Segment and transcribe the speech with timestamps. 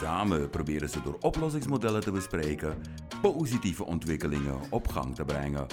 [0.00, 2.76] Samen proberen ze door oplossingsmodellen te bespreken
[3.22, 5.66] positieve ontwikkelingen op gang te brengen.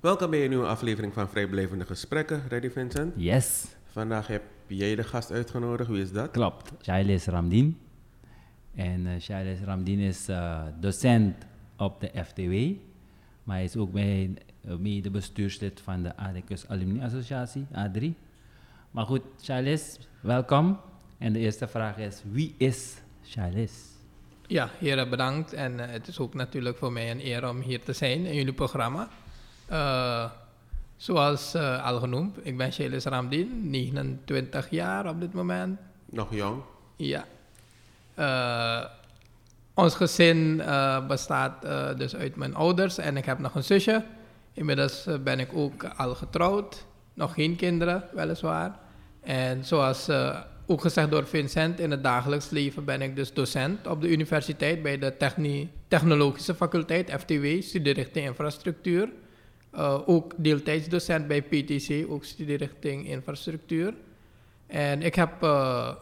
[0.00, 2.42] Welkom bij een nieuwe aflevering van Vrijblijvende Gesprekken.
[2.48, 3.12] Ready Vincent?
[3.16, 5.90] Yes, Vandaag heb jij de gast uitgenodigd.
[5.90, 6.30] Wie is dat?
[6.30, 6.72] klopt.
[6.82, 7.78] Shailes Ramdien.
[8.74, 11.34] En uh, Shailes Ramdien is eh, docent
[11.76, 12.76] op de FTW.
[13.44, 14.34] Maar hij is ook bij,
[14.66, 18.23] uh, mede-bestuurslid van de Adicus Alumni Associatie, A3.
[18.94, 20.80] Maar goed, Shailes, welkom.
[21.18, 22.94] En de eerste vraag is, wie is
[23.26, 23.72] Shailes?
[24.46, 25.52] Ja, heren bedankt.
[25.52, 28.34] En eh, het is ook natuurlijk voor mij een eer om hier te zijn in
[28.34, 29.08] jullie programma.
[29.66, 30.30] Eh,
[30.96, 35.78] zoals eh, al genoemd, ik ben Shelis Ramdin, 29 jaar op dit moment.
[36.04, 36.62] Nog jong.
[36.96, 37.24] Ja.
[38.14, 38.90] Eh,
[39.74, 44.04] ons gezin eh, bestaat eh, dus uit mijn ouders en ik heb nog een zusje.
[44.52, 46.84] Inmiddels ben ik ook al getrouwd.
[47.14, 48.82] Nog geen kinderen, weliswaar.
[49.24, 53.86] En zoals eh, ook gezegd door Vincent, in het dagelijks leven ben ik dus docent
[53.86, 55.14] op de universiteit bij de
[55.88, 59.08] Technologische Faculteit, FTW, studierichting infrastructuur.
[59.70, 63.94] Eh, ook deeltijds docent bij PTC, ook studierichting infrastructuur.
[64.66, 65.94] En ik heb eh,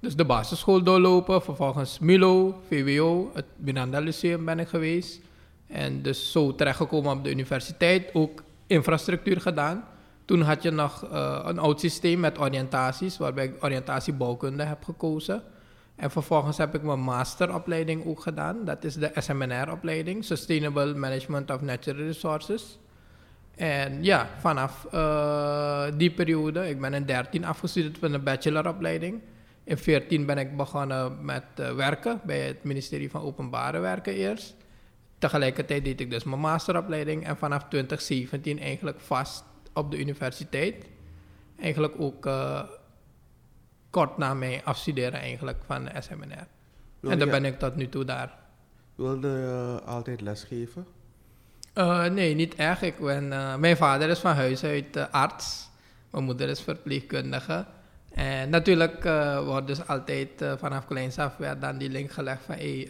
[0.00, 5.20] dus de basisschool doorlopen, vervolgens MILO, VWO, het Binanda Lyceum ben ik geweest.
[5.66, 9.84] En dus zo terechtgekomen op de universiteit, ook infrastructuur gedaan.
[10.30, 15.42] Toen had je nog eh, een oud systeem met oriëntaties, waarbij ik oriëntatiebouwkunde heb gekozen.
[15.96, 18.64] En vervolgens heb ik mijn masteropleiding ook gedaan.
[18.64, 22.78] Dat is de SMNR-opleiding, Sustainable Management of Natural Resources.
[23.56, 29.20] En ja, vanaf eh, die periode, ik ben in 13 afgestudeerd met een bacheloropleiding.
[29.64, 34.54] In 14 ben ik begonnen met eh, werken bij het ministerie van Openbare Werken eerst.
[35.18, 39.44] Tegelijkertijd deed ik dus mijn masteropleiding en vanaf 2017 eigenlijk vast
[39.74, 40.86] op de universiteit.
[41.58, 42.62] Eigenlijk ook eh,
[43.90, 46.46] kort na mijn afstuderen eigenlijk van de SMNR.
[47.10, 48.38] En dan ben ik tot nu toe daar.
[48.94, 50.86] Wilde je altijd lesgeven?
[51.72, 52.82] Eh, nee, niet echt.
[52.82, 55.68] Ik ben, eh, mijn vader is van huis uit eh, arts.
[56.10, 57.64] Mijn moeder is verpleegkundige.
[58.14, 59.02] En natuurlijk
[59.44, 62.88] wordt dus altijd vanaf kleins af werd dan die link gelegd van hey,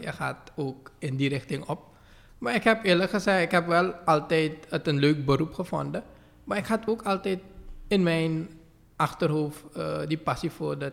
[0.00, 1.90] je gaat ook in die richting op.
[2.38, 6.02] Maar ik heb eerlijk gezegd, ik heb wel altijd het een leuk beroep gevonden.
[6.44, 7.40] Maar ik had ook altijd
[7.86, 8.48] in mijn
[8.96, 10.92] achterhoofd eh, die passie voor de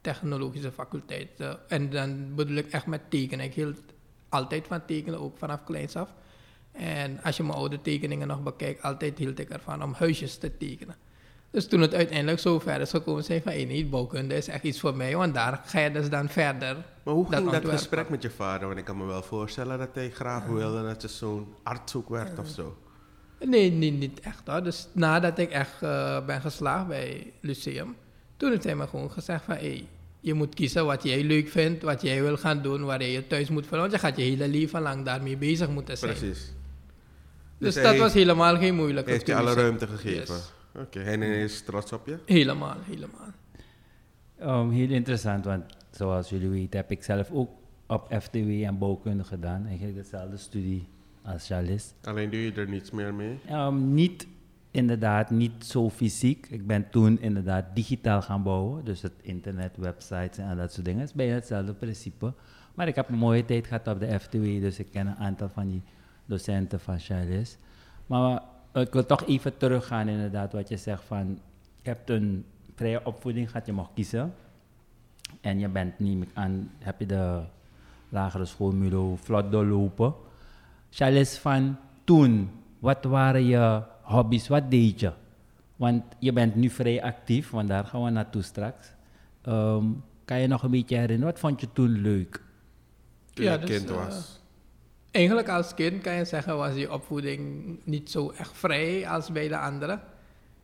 [0.00, 1.28] technologische faculteit.
[1.36, 3.44] Eh, en dan bedoel ik echt met tekenen.
[3.44, 3.80] Ik hield
[4.28, 6.08] altijd van tekenen, ook vanaf kleins af.
[6.72, 10.56] En als je mijn oude tekeningen nog bekijkt, altijd hield ik ervan om huisjes te
[10.56, 10.96] tekenen.
[11.50, 14.48] Dus toen het uiteindelijk zo ver is gekomen, zei ik van, hey, nee, bouwkunde is
[14.48, 16.76] echt iets voor mij, want daar ga je dus dan verder.
[17.02, 18.66] Maar hoe ging dat gesprek met je vader?
[18.66, 22.08] Want ik kan me wel voorstellen dat hij graag wilde dat je zo'n arts ook
[22.08, 22.76] werd of zo.
[23.44, 24.62] Nee, nee, niet echt hoor.
[24.62, 27.96] Dus nadat ik echt eh, ben geslaagd bij Lyceum,
[28.36, 29.86] toen heeft hij me gewoon gezegd van, hey,
[30.20, 33.26] je moet kiezen wat jij leuk vindt, wat jij wil gaan doen, waar je je
[33.26, 36.14] thuis moet vullen, want je gaat je hele leven lang daarmee bezig moeten zijn.
[36.14, 36.52] Precies.
[37.58, 40.34] Dus, hij dat was helemaal geen moeilijke Heeft je alle ruimte gegeven?
[40.34, 40.52] Yes.
[40.74, 42.18] Oké, en hij is trots op je?
[42.24, 43.32] Helemaal, helemaal.
[44.62, 47.50] Um, heel interessant, want zoals jullie weten heb ik zelf ook
[47.86, 49.66] op FTW en bouwkunde gedaan.
[49.66, 50.88] Eigenlijk dezelfde studie
[51.32, 51.94] als Shailes.
[52.02, 53.38] Alleen doe je er niets meer mee?
[53.50, 54.26] Um, niet
[54.70, 56.46] inderdaad, niet zo fysiek.
[56.50, 58.84] Ik ben toen inderdaad digitaal gaan bouwen.
[58.84, 61.00] Dus het internet, websites en al dat soort dingen.
[61.00, 62.32] Het is bijna hetzelfde principe.
[62.74, 64.44] Maar ik heb een mooie tijd gehad op de FTW.
[64.60, 65.82] Dus ik ken een aantal van die
[66.26, 67.56] docenten van Charles.
[68.06, 68.42] Maar
[68.72, 71.38] ik wil toch even teruggaan inderdaad wat je zegt van...
[71.82, 74.34] Je hebt een vrije opvoeding gehad, je mag kiezen.
[75.40, 77.40] En je bent niet aan, heb je de
[78.08, 80.14] lagere school Mulo vlot doorlopen.
[80.90, 85.12] Charles van toen, wat waren je hobby's, wat deed je?
[85.76, 88.92] Want je bent nu vrij actief, want daar gaan we naartoe straks.
[89.42, 89.84] Ehm,
[90.24, 92.42] kan je nog een beetje herinneren, wat vond je toen leuk?
[93.32, 94.40] Toen Ja, je dus, kind eh, was.
[95.10, 99.48] Eigenlijk als kind kan je zeggen was die opvoeding niet zo echt vrij als bij
[99.48, 100.00] de anderen.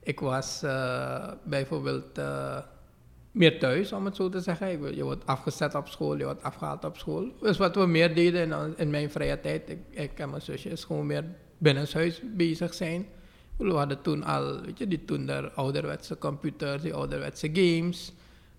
[0.03, 2.59] Ik was eh, bijvoorbeeld eh,
[3.37, 4.71] meer thuis, om het zo te zeggen.
[4.71, 7.33] Ik- Je wordt afgezet op school, je wordt afgehaald op school.
[7.41, 10.69] Dus wat we meer deden in, in mijn vrije tijd, ik, ik en mijn zusje,
[10.69, 11.25] is gewoon meer
[11.59, 13.07] binnenshuis bezig zijn.
[13.57, 18.13] We hadden toen al, weet je, die toen de ouderwetse computers, die ouderwetse games.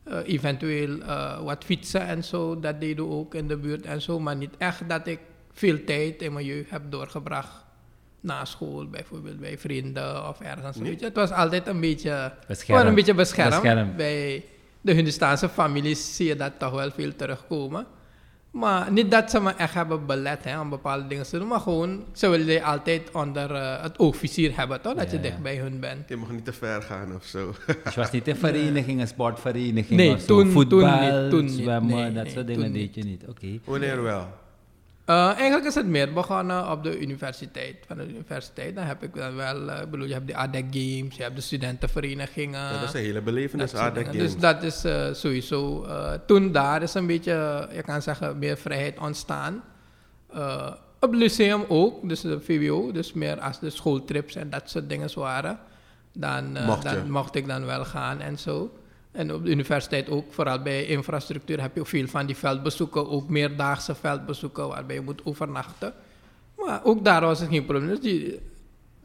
[0.03, 4.01] Eh, eventueel eh, wat fietsen en zo, dat deden we ook in de buurt en
[4.01, 4.19] zo.
[4.19, 5.19] Maar niet echt dat ik
[5.51, 7.65] veel tijd in mijn jeugd heb doorgebracht
[8.19, 10.77] na school, bijvoorbeeld bij vrienden of ergens.
[10.77, 10.89] Nee.
[10.89, 12.31] Weet je, het was altijd een beetje,
[12.87, 13.51] een beetje beschermd.
[13.61, 13.95] Beschermd.
[13.95, 14.45] Bij
[14.87, 17.85] de Hindustaanse families zie je dat toch wel veel terugkomen.
[18.51, 21.59] Maar niet dat ze me echt hebben belet hè, om bepaalde dingen te doen, maar
[21.59, 24.93] gewoon, ze willen je altijd onder eh, het oogvizier hebben, toch?
[24.93, 25.21] Dat Ja, je ja.
[25.21, 26.09] dicht bij hun bent.
[26.09, 27.53] Je mag niet te ver gaan of zo.
[27.83, 30.25] Dus je was niet in verenigingen, sportverenigingen Nee, of zo?
[30.27, 31.53] toen- toen voetbal, niet, toen niet.
[31.53, 32.95] zwemmen, Nee, dat nee, soort dingen deed niet.
[32.95, 33.23] je niet.
[33.27, 33.47] Oké.
[33.63, 34.27] Wanneer wel?
[35.07, 37.75] Eh, eigenlijk is het meer begonnen op de universiteit.
[37.87, 41.15] Van de universiteit, dan heb ik dan wel, ik bedoel, je hebt de ADEC Games,
[41.15, 42.59] je hebt de studentenverenigingen.
[42.59, 44.05] Ja, dat is een hele belevenis, ADEC.
[44.05, 44.21] Games.
[44.21, 45.83] Dus dat is eh, sowieso.
[45.83, 49.63] eh, toen daar is een beetje, je kan zeggen, meer vrijheid ontstaan.
[50.99, 54.89] Op het lyceum ook, dus de VWO, dus meer als de schooltrips en dat soort
[54.89, 55.59] dingen waren.
[56.13, 58.77] Dan, Mocht dan mocht ik dan wel gaan en zo.
[59.17, 63.29] En op de universiteit ook, vooral bij infrastructuur, heb je veel van die veldbezoeken, ook
[63.29, 65.93] meerdaagse veldbezoeken waarbij je moet overnachten.
[66.57, 67.87] Maar ook daar was het geen probleem.
[67.87, 68.39] Dus die,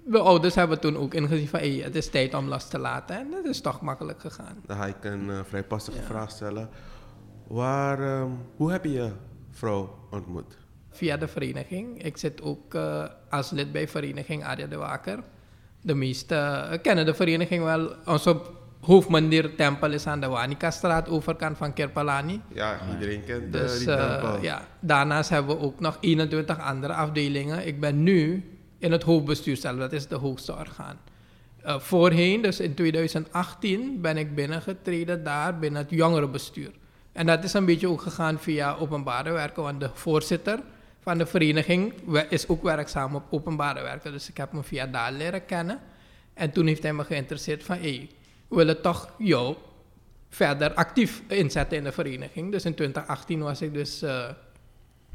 [0.05, 3.17] de ouders hebben toen ook ingezien van, hey, het is tijd om los te laten.
[3.17, 4.56] En dat is toch makkelijk gegaan.
[4.67, 6.69] Dan ga ik een eh, vrij passige vraag stellen.
[7.47, 9.11] Waar, ehm, hoe heb je je
[9.50, 10.58] vrouw ontmoet?
[10.91, 12.03] Via de vereniging.
[12.03, 15.23] Ik zit ook eh, als lid bij vereniging Arja de Waker.
[15.81, 17.94] De meesten eh, kennen de vereniging wel.
[18.05, 18.41] Onze
[18.82, 22.40] hoofdmandir tempel is aan de Wanika-straat, overkant van Kerpalani.
[22.49, 24.43] Ja, iedereen kent eh, Dus die eh, tempel.
[24.43, 27.67] ja, daarnaast hebben we ook nog 21 andere afdelingen.
[27.67, 30.99] Ik ben nu in het hoofdbestuur zelf, dat is de hoogste orgaan.
[31.62, 36.70] Eh, voorheen, dus in 2018, ben ik binnengetreden daar binnen het jongerenbestuur.
[37.12, 40.58] En dat is een beetje ook gegaan via openbare werken, want de voorzitter
[41.00, 41.93] van de vereniging
[42.29, 44.12] is ook werkzaam op openbare werken.
[44.12, 45.79] Dus ik heb hem via daar leren kennen.
[46.34, 48.08] En toen heeft hij me geïnteresseerd van, hey,
[48.53, 49.57] willen toch jou
[50.29, 52.53] verder actief inzetten in de vereniging.
[52.53, 54.29] Dus in 2018 was ik dus eh,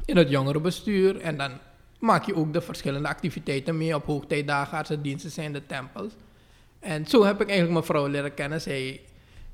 [0.04, 1.20] in het jongerenbestuur.
[1.20, 1.50] En dan
[1.98, 6.12] maak je ook de verschillende activiteiten mee op hoogtijdagen, als er diensten zijn de tempels.
[6.80, 8.60] En zo heb ik eigenlijk mijn vrouw leren kennen.
[8.60, 9.00] Zij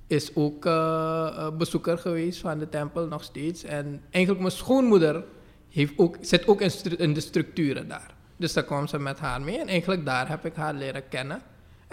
[0.07, 3.65] is ook eh, eh, bezoeker geweest van de tempel nog steeds.
[3.65, 5.25] En eigenlijk mijn schoonmoeder
[5.71, 6.61] heeft ook, zit ook
[6.97, 8.15] in de structuren daar.
[8.37, 9.59] Dus daar kwam ze met haar mee.
[9.59, 11.43] En eigenlijk daar heb ik haar leren kennen.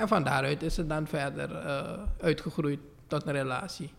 [0.01, 3.89] En van daaruit is het dan verder eh, uitgegroeid tot een relatie.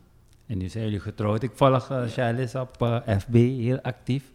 [0.46, 1.42] En nu zijn jullie getrouwd.
[1.42, 4.32] Ik volg uh, Charles op eh, FB heel actief.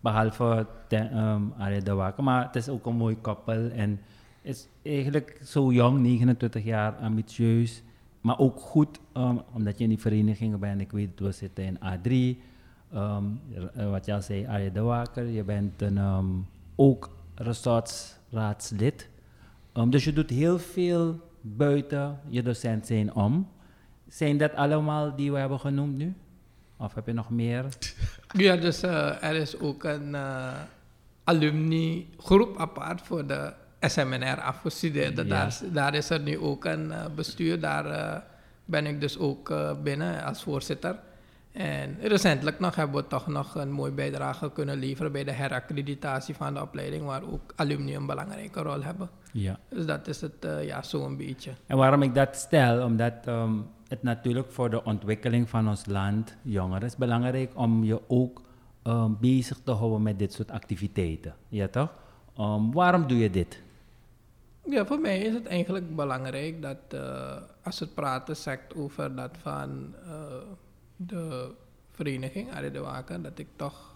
[0.00, 2.24] Behalve ten, um, Arie de Waker.
[2.24, 3.70] Maar het is ook een mooi koppel.
[3.70, 4.00] En
[4.42, 7.82] is eigenlijk zo jong, 29 jaar, ambitieus.
[8.20, 10.80] Maar ook goed, um, omdat je in die verenigingen bent.
[10.80, 12.38] Ik weet, we zitten in A3.
[12.94, 13.40] Um,
[13.76, 15.26] uh, wat al zei, Arie de Waker.
[15.26, 16.46] Je bent een,
[16.76, 19.09] ook resortsraadslid.
[19.74, 23.48] Um, dus je doet heel veel buiten je docent zijn om.
[24.08, 26.14] Zijn dat allemaal die we hebben genoemd nu?
[26.76, 27.64] Of heb je nog meer?
[28.32, 30.52] Ja, dus uh, er is ook een uh,
[31.24, 35.26] alumni groep apart voor de SMNR afgestudeerden.
[35.26, 35.30] Ja.
[35.30, 37.60] Daar, daar, is er nu ook een uh, bestuur.
[37.60, 38.22] Daar
[38.64, 40.98] ben ik dus ook binnen als voorzitter.
[41.52, 46.34] En recentelijk nog hebben we toch nog een mooie bijdrage kunnen leveren bij de heraccreditatie
[46.34, 49.10] van de opleiding, waar ook alumni een belangrijke rol hebben.
[49.32, 49.58] Ja.
[49.68, 51.52] Dus dat is het uh, ja, zo een beetje.
[51.66, 56.36] En waarom ik dat stel, omdat um, het natuurlijk voor de ontwikkeling van ons land,
[56.42, 58.42] jongeren, is belangrijk om je ook
[58.84, 61.34] um, bezig te houden met dit soort activiteiten.
[61.48, 61.92] Ja toch?
[62.38, 63.62] Um, waarom doe je dit?
[64.64, 69.36] Ja, voor mij is het eigenlijk belangrijk dat uh, als het praten zegt over dat
[69.42, 70.12] van uh,
[71.06, 71.50] de
[71.90, 73.94] vereniging Arie de Waken, dat ik toch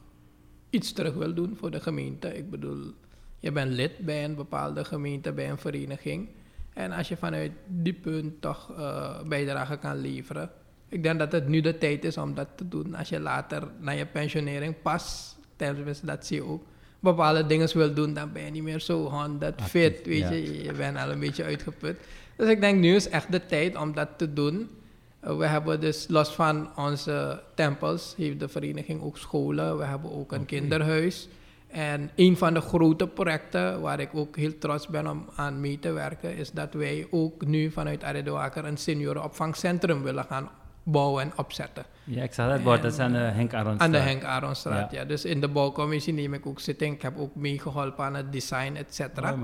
[0.71, 2.37] iets terug wil doen voor de gemeente.
[2.37, 2.93] Ik bedoel,
[3.39, 6.29] je bent lid bij een bepaalde gemeente, bij een vereniging.
[6.75, 10.51] En als je vanuit die punt toch uh, bijdrage kan leveren.
[10.89, 12.95] Ik denk dat het nu de tijd is om dat te doen.
[12.95, 16.65] Als je later naar je pensionering pas, tenminste dat zie je ook,
[17.01, 20.31] bepaalde dingen wil doen, dan ben je niet meer zo 100 fit, weet ja.
[20.31, 20.63] je.
[20.63, 21.97] Je bent al een beetje uitgeput.
[22.37, 24.71] Dus ik denk nu is echt de tijd om dat te doen.
[25.27, 29.79] Uh, we hebben dus los van onze tempels, heeft de vereniging ook scholen.
[29.79, 30.59] We hebben ook een okay.
[30.59, 31.29] kinderhuis.
[31.69, 35.79] En een van de grote projecten waar ik ook heel trots ben om aan mee
[35.79, 40.51] te werken, is dat wij ook nu vanuit Aredoaker een seniorenopvangcentrum willen gaan
[40.83, 41.85] bouwen en opzetten.
[42.05, 43.81] Ja, ik zag dat bord, dat is aan de Henk Aronstraat.
[43.81, 45.01] Aan de Henk Aronstraat, ja.
[45.01, 45.05] ja.
[45.05, 46.95] Dus in de bouwcommissie neem ik ook zitting.
[46.95, 49.33] Ik heb ook meegeholpen aan het design, et cetera.
[49.33, 49.43] Oh,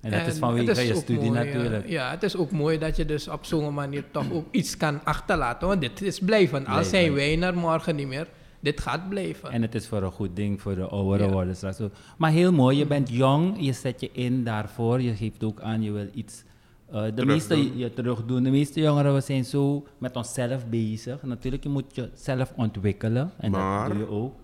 [0.00, 1.88] en dat en is vanwege je studie mooi, natuurlijk.
[1.88, 5.04] Ja, het is ook mooi dat je dus op zo'n manier toch ook iets kan
[5.04, 5.68] achterlaten.
[5.68, 6.66] Want dit is blijvend.
[6.66, 8.26] Al zijn wij er morgen niet meer,
[8.60, 9.50] dit gaat blijven.
[9.50, 11.32] En het is voor een goed ding voor de ouderen ja.
[11.32, 11.78] worden straks.
[12.16, 15.00] Maar heel mooi, je bent jong, je zet je in daarvoor.
[15.00, 16.44] Je geeft ook aan, je wil iets
[16.92, 18.42] eh, de meeste ja, terugdoen.
[18.42, 21.22] De meeste jongeren we zijn zo met onszelf bezig.
[21.22, 23.32] Natuurlijk, je moet jezelf ontwikkelen.
[23.38, 23.88] En Maar?
[23.88, 24.34] dat doe je ook.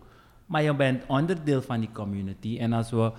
[0.46, 2.58] Maar je bent onderdeel van die community.
[2.58, 3.12] En als we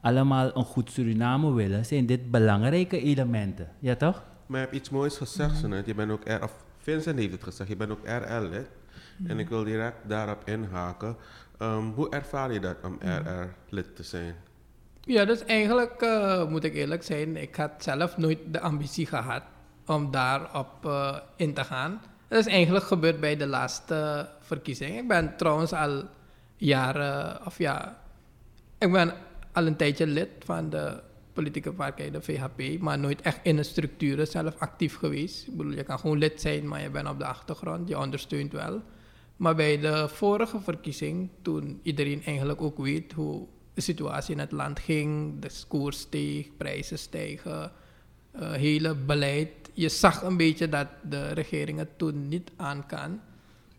[0.00, 3.68] allemaal een goed Suriname willen, zijn dit belangrijke elementen.
[3.78, 4.22] Ja, toch?
[4.46, 5.86] Maar je hebt iets moois gezegd, Sonet.
[5.86, 8.66] Je bent ook R, of Vincent heeft het gezegd, je bent ook RL-lid.
[9.26, 11.16] En ik wil direct daarop inhaken.
[11.58, 14.34] Ehm, hoe ervaar je dat om RR-lid te zijn?
[15.00, 19.42] Ja, dus eigenlijk eh, moet ik eerlijk zijn, ik had zelf nooit de ambitie gehad
[19.86, 22.00] om daarop eh, in te gaan.
[22.28, 24.98] Dat is eigenlijk gebeurd bij de laatste verkiezing.
[24.98, 26.04] Ik ben trouwens al
[26.56, 27.96] jaren, of ja,
[28.78, 29.12] ik ben
[29.58, 31.00] al een tijdje lid van de
[31.32, 35.46] politieke partij, de VHP, maar nooit echt in de structuren zelf actief geweest.
[35.46, 38.52] Ik bedoel, je kan gewoon lid zijn, maar je bent op de achtergrond, je ondersteunt
[38.52, 38.82] wel.
[39.36, 44.52] Maar bij de vorige verkiezing, toen iedereen eigenlijk ook weet hoe de situatie in het
[44.52, 47.72] land ging, de koers steeg, prijzen stijgen,
[48.30, 49.50] eh, hele beleid.
[49.72, 53.20] Je zag een beetje dat de regering het toen niet aan kan.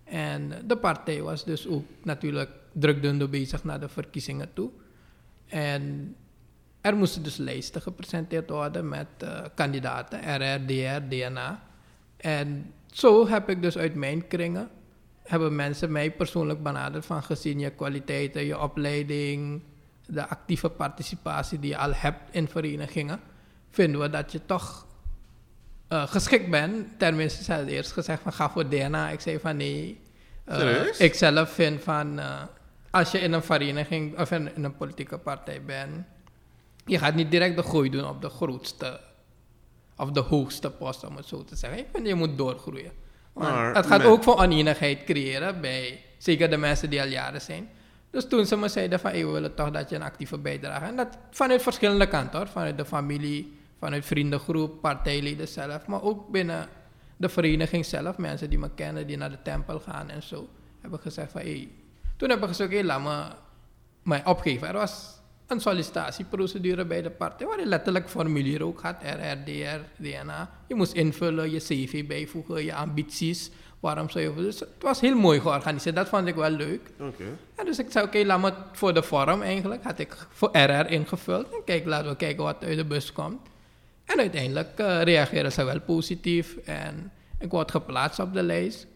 [0.04, 4.70] En de partij was dus ook natuurlijk drukdoende bezig naar de verkiezingen toe.
[5.50, 6.16] En
[6.82, 11.64] er moesten dus lijsten gepresenteerd worden met eh, kandidaten, RR, DR, DNA.
[12.18, 14.70] En zo heb ik dus uit mijn kringen,
[15.24, 19.62] hebben mensen mij persoonlijk benaderd van gezien je kwaliteiten, je opleiding,
[20.06, 23.20] de actieve participatie die je al hebt in verenigingen,
[23.70, 24.86] vinden we dat je toch
[25.88, 27.00] eh, geschikt bent.
[27.00, 29.10] Tenminste, ze hadden eerst gezegd van ga voor DNA.
[29.10, 30.02] Ik zei van nee.
[30.48, 30.98] Serieus?
[30.98, 32.20] ik zelf vind van
[32.92, 36.06] als je in een vereniging of in, in een politieke partij bent,
[36.86, 39.00] je gaat niet direct de gooi doen op de grootste
[39.98, 41.80] of de hoogste post, om het zo te zeggen.
[41.80, 42.92] Ik vind je moet doorgroeien.
[43.34, 47.70] Maar het gaat ook voor oneenigheid creëren bij zeker de mensen die al jaren zijn.
[48.10, 50.86] Dus toen ze me zeiden van hey, we willen toch dat je een actieve bijdrage.
[50.86, 52.48] En dat vanuit verschillende kanten hoor.
[52.48, 55.86] Vanuit de familie, vanuit vriendengroep, partijleden zelf.
[55.86, 56.68] Maar ook binnen
[57.18, 58.18] de vereniging zelf.
[58.18, 60.48] Mensen die me kennen, die naar de tempel gaan en zo.
[60.82, 61.70] Hebben gezegd van hey.
[62.20, 63.24] Toen heb ik gezegd, hey, laat me
[64.04, 64.68] mij opgeven.
[64.68, 70.50] Er was een sollicitatieprocedure bij de partij, waar je letterlijk formulier ook had, RRDR, DNA.
[70.68, 74.34] Je moest invullen, je cv bijvoegen, je ambities, waarom zou je...
[74.36, 76.92] Dus het was heel mooi georganiseerd, dat vond ik wel leuk.
[77.00, 77.24] Oké.
[77.58, 80.90] Ja, dus ik zei, oké, laat me voor de vorm eigenlijk, had ik voor RR
[80.90, 81.46] ingevuld.
[81.50, 83.42] En kijk, laten we kijken wat uit de bus komt.
[84.06, 88.88] En uiteindelijk eh reageerden ze wel positief en ik word geplaatst op de lijst.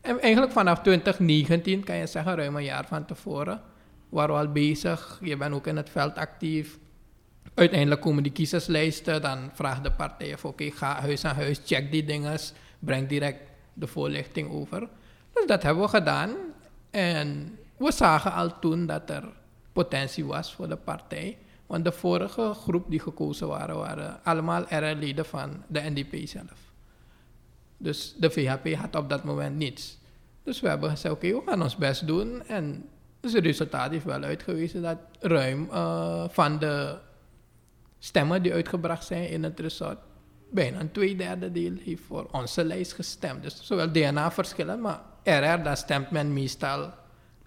[0.00, 3.60] En eigenlijk vanaf 2019, kan je zeggen, ruim een jaar van tevoren,
[4.08, 5.18] waren we al bezig.
[5.22, 6.78] Je bent ook in het veld actief.
[7.54, 11.92] Uiteindelijk komen die kiezerslijsten, dan vraagt de partij van oké, ga huis aan huis, check
[11.92, 12.38] die dingen,
[12.78, 13.40] breng direct
[13.72, 14.88] de voorlichting over.
[15.32, 16.30] Dus dat hebben we gedaan.
[16.90, 19.24] En we zagen al toen dat er
[19.72, 21.38] potentie was voor de partij.
[21.66, 26.67] Want de vorige groep die gekozen waren, waren allemaal RR-leden van de NDP zelf.
[27.78, 29.98] Dus de VHP had op dat moment niets.
[30.42, 32.46] Dus we hebben gezegd, oké, we gaan ons best doen.
[32.46, 32.84] En
[33.20, 36.96] dus het resultaat heeft wel uitgewezen dat ruim eh, van de
[37.98, 39.98] stemmen die uitgebracht zijn in het resort,
[40.50, 43.42] bijna een tweederde deel heeft voor onze lijst gestemd.
[43.42, 46.90] Dus zowel DNA verschillen, maar RR, daar stemt men meestal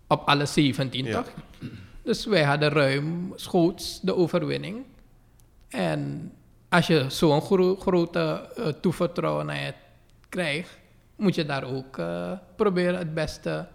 [0.07, 1.21] op alle 17, Ja.
[1.21, 1.31] toch?
[2.03, 4.85] Dus wij hadden ruim schoots de overwinning.
[5.69, 6.31] En
[6.69, 9.73] als je zo'n gro- grote eh, toevertrouwen naar je
[10.31, 10.77] krijgt,
[11.15, 13.67] moet je daar ook eh, proberen het beste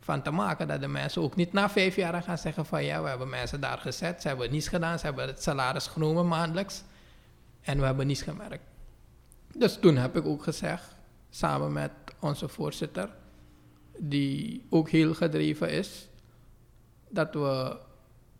[0.00, 0.68] van te maken.
[0.68, 3.60] Dat de mensen ook niet na vijf jaar gaan zeggen van ja, we hebben mensen
[3.60, 6.82] daar gezet, ze hebben niets gedaan, ze hebben het salaris genomen maandelijks
[7.60, 8.64] en we hebben niets gemerkt.
[9.56, 10.96] Dus toen heb ik ook gezegd,
[11.30, 13.10] samen met onze voorzitter,
[13.98, 16.08] die ook heel gedreven is,
[17.08, 17.76] dat we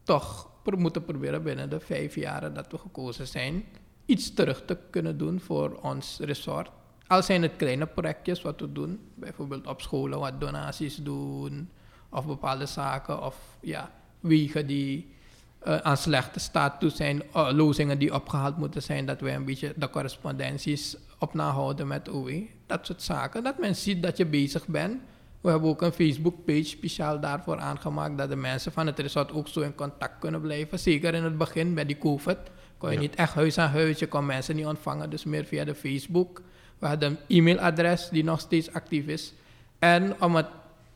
[0.03, 3.65] toch moeten proberen binnen de vijf jaren dat we gekozen zijn,
[4.07, 6.71] iets terug te kunnen doen voor ons resort.
[7.07, 11.69] Al zijn het kleine projectjes wat we doen, bijvoorbeeld op scholen wat donaties doen,
[12.09, 15.13] of bepaalde zaken, of ja, wegen die
[15.59, 19.45] eh, aan slechte staat toe zijn, eh, lozingen die opgehaald moeten zijn, dat wij een
[19.45, 22.47] beetje de correspondenties op nahouden met OE.
[22.67, 25.01] Dat soort zaken, dat men ziet dat je bezig bent.
[25.41, 29.49] We hebben ook een Facebook-page speciaal daarvoor aangemaakt, dat de mensen van het resort ook
[29.49, 30.79] zo in contact kunnen blijven.
[30.79, 32.39] Zeker in het begin met die COVID
[32.79, 33.01] kon je Ja.
[33.01, 36.43] niet echt huis aan huis, je kon mensen niet ontvangen, dus meer via de Facebook.
[36.79, 39.33] We hadden een e-mailadres die nog steeds actief is.
[39.79, 40.47] En om het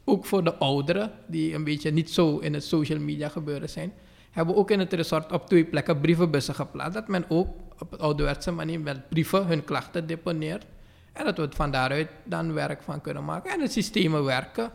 [0.05, 3.93] ook voor de ouderen, die een beetje niet zo in het social media gebeuren zijn,
[4.31, 6.95] hebben we ook in het resort op twee plekken brievenbussen geplaatst.
[6.95, 10.65] Dat men ook op ouderwetse manier met brieven hun klachten deponeert.
[11.13, 13.51] En dat we het van daaruit dan werk van kunnen maken.
[13.53, 14.71] En de systemen werken.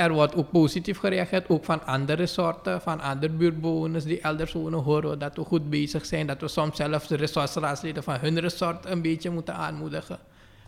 [0.00, 4.80] Er wordt ook positief gereageerd, ook van andere soorten, van andere buurtbewoners die elders wonen,
[4.80, 8.40] horen we dat we goed bezig zijn, dat we soms zelfs de resortsraadsleden van hun
[8.40, 10.18] resort een beetje moeten aanmoedigen.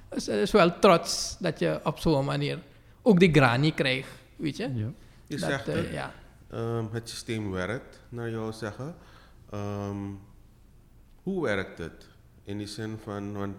[0.08, 2.58] Dus het is wel trots dat je op zo'n manier
[3.02, 4.62] ook die grani krijgt, weet je.
[4.74, 4.90] Ja.
[5.26, 6.12] Je Dat, zegt eh, dat ja.
[6.50, 8.94] ehm, het systeem werkt, naar jou zeggen.
[9.50, 9.96] Ehm,
[11.22, 12.08] hoe werkt het?
[12.44, 13.56] In die zin van, want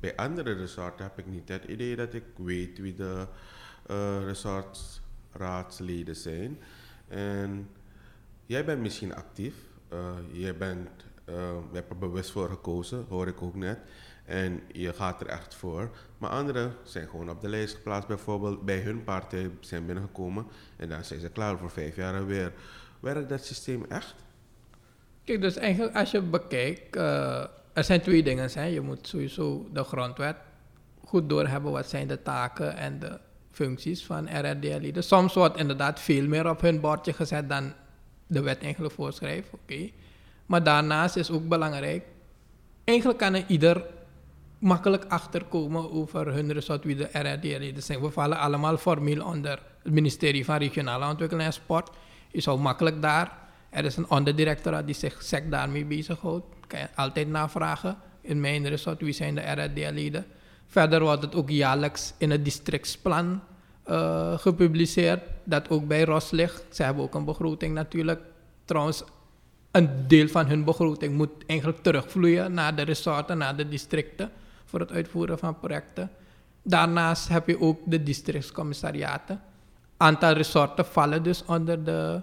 [0.00, 3.26] bij andere resorten heb ik niet het idee dat ik weet wie de
[3.86, 4.24] eh,
[5.36, 6.58] resortsraadsleden zijn.
[7.08, 7.68] En
[8.46, 9.54] jij bent misschien actief.
[9.88, 10.88] eh, jij bent,
[11.24, 11.34] eh,
[11.70, 13.78] je hebt er bewust voor gekozen, hoor ik ook net.
[14.24, 15.90] En je gaat er echt voor.
[16.18, 20.46] Maar anderen zijn gewoon op de lijst geplaatst, bijvoorbeeld bij hun partij zijn binnengekomen.
[20.76, 22.52] En dan zijn ze klaar voor vijf jaar weer.
[23.00, 24.14] Werkt dat systeem echt?
[25.24, 28.50] Kijk, dus eigenlijk als je bekijkt, eh, er zijn twee dingen.
[28.52, 28.64] Hè.
[28.64, 30.36] Je moet sowieso de grondwet
[31.04, 33.18] goed doorhebben wat zijn de taken en de
[33.56, 34.92] functies van RRDLI.
[34.92, 37.72] Dus soms wordt inderdaad veel meer op hun bordje gezet dan
[38.26, 39.48] de wet eigenlijk voorschrijft.
[39.52, 39.90] Oké.
[40.46, 42.04] Maar daarnaast is ook belangrijk,
[42.84, 43.84] eigenlijk kan er ieder
[44.58, 48.00] makkelijk achterkomen over hun resort wie de RRD-leden zijn.
[48.00, 51.90] We vallen allemaal formeel onder het ministerie van Regionale Ontwikkeling en Sport.
[52.30, 53.38] Je zou makkelijk daar,
[53.70, 56.46] er is een onderdirectoraat die zich sec daarmee bezighoudt.
[56.66, 60.26] Kan je altijd navragen in mijn resort wie zijn de RRD-leden.
[60.66, 63.40] Verder wordt het ook jaarlijks in het districtsplan
[63.82, 66.64] eh, gepubliceerd, dat ook bij ROS ligt.
[66.70, 68.20] Ze hebben ook een begroting natuurlijk.
[68.64, 69.04] Trouwens,
[69.70, 74.30] een deel van hun begroting moet eigenlijk terugvloeien naar de resorten, naar de districten,
[74.64, 76.10] voor het uitvoeren van projecten.
[76.62, 79.40] Daarnaast heb je ook de districtscommissariaten.
[79.96, 82.20] Aantal resorten vallen dus onder de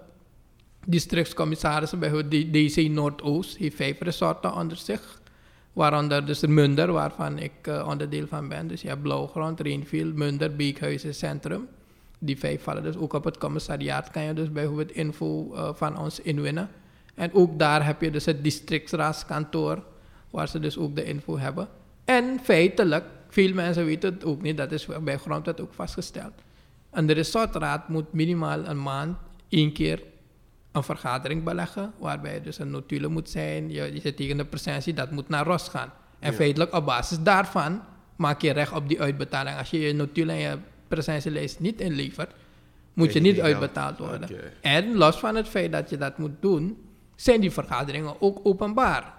[0.86, 1.98] districtscommissarissen.
[1.98, 5.22] Bijvoorbeeld DC Noordoost heeft vijf resorten onder zich.
[5.74, 8.66] Waaronder dus Munder, waarvan ik eh, onderdeel van ben.
[8.66, 11.68] Dus je hebt Blauwgrond, Reenfield, Munder, Beekhuizen, Centrum.
[12.18, 14.10] Die vijf vallen dus ook op het commissariaat.
[14.10, 16.68] Kan je dus bijvoorbeeld info eh, van ons inwinnen.
[17.14, 19.82] En ook daar heb je dus het districtsraadskantoor,
[20.30, 21.68] waar ze dus ook de info hebben.
[22.04, 26.32] En feitelijk, veel mensen weten het ook niet, dat is bij grondwet ook vastgesteld.
[26.90, 29.16] En de resortraad moet minimaal een maand
[29.48, 30.02] één keer
[30.74, 34.94] een vergadering beleggen, waarbij dus een notulen moet zijn, je, je zit tegen de presentie,
[34.94, 35.92] dat moet naar ROS gaan.
[36.18, 36.36] En Ja.
[36.36, 37.82] feitelijk op basis daarvan
[38.16, 39.58] maak je recht op die uitbetaling.
[39.58, 42.30] Als je je notulen en je presentielijst niet inlevert,
[42.92, 44.28] moet je niet uitbetaald worden.
[44.60, 46.78] En los van het feit dat je dat moet doen,
[47.16, 49.12] zijn die vergaderingen ook openbaar.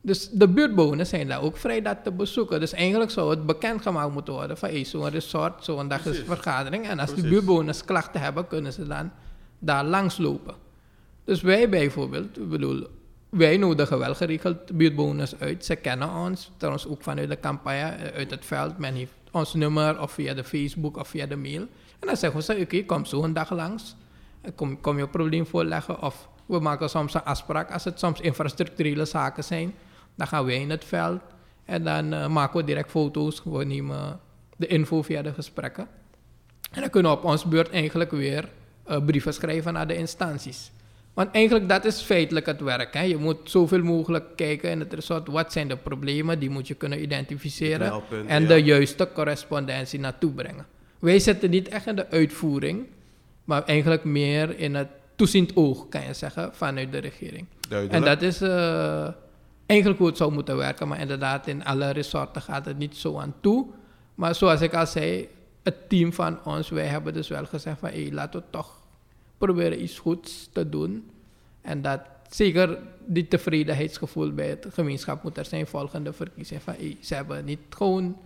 [0.00, 2.60] Dus de buurtbewoners zijn daar ook vrij dat te bezoeken.
[2.60, 6.88] Dus eigenlijk zou het bekendgemaakt moeten worden van hey, zo'n resort, zo'n dag is vergadering.
[6.88, 9.10] En als de buurtbewoners klachten hebben, kunnen ze dan
[9.58, 10.54] daar langslopen.
[11.28, 12.86] Dus wij bijvoorbeeld, bedoel,
[13.28, 15.64] wij nodigen wel geregeld buurtbewoners uit.
[15.64, 18.78] Ze kennen ons, trouwens ook vanuit de campagne, eh, uit het veld.
[18.78, 21.60] Men heeft ons nummer of via de Facebook of via de mail.
[21.98, 23.96] En dan zeggen we ze, oké, kom zo een dag langs.
[24.40, 26.02] En Kom, kom je probleem voorleggen.
[26.02, 29.74] Of we maken soms een afspraak als het soms infrastructurele zaken zijn.
[30.14, 31.20] Dan gaan wij in het veld
[31.64, 33.42] en dan eh, maken we direct foto's.
[33.44, 34.20] We nemen
[34.56, 35.88] de info via de gesprekken.
[36.70, 38.48] En dan kunnen we op ons beurt eigenlijk weer
[38.84, 40.70] eh, brieven schrijven naar de instanties.
[41.18, 42.94] Want eigenlijk dat is feitelijk het werk.
[42.94, 43.02] Hè.
[43.02, 45.28] Je moet zoveel mogelijk kijken in het resort.
[45.28, 46.38] Wat zijn de problemen?
[46.38, 48.02] Die moet je kunnen identificeren.
[48.26, 48.48] En ja.
[48.48, 50.66] de juiste correspondentie naartoe brengen.
[50.98, 52.86] Wij zitten niet echt in de uitvoering.
[53.44, 57.46] Maar eigenlijk meer in het toeziend oog, kan je zeggen, vanuit de regering.
[57.88, 59.08] En dat is eh,
[59.66, 60.88] eigenlijk hoe het zou moeten werken.
[60.88, 63.66] Maar inderdaad, in alle resorten gaat het niet zo aan toe.
[64.14, 65.28] Maar zoals ik al zei,
[65.62, 67.88] het team van ons, wij hebben dus wel gezegd van...
[67.88, 68.77] Hey, laten we toch
[69.38, 71.10] proberen iets goeds te doen.
[71.60, 76.62] En dat zeker die tevredenheidsgevoel bij het gemeenschap moet er zijn volgende verkiezing.
[76.62, 78.16] Van, hey, ze hebben niet gewoon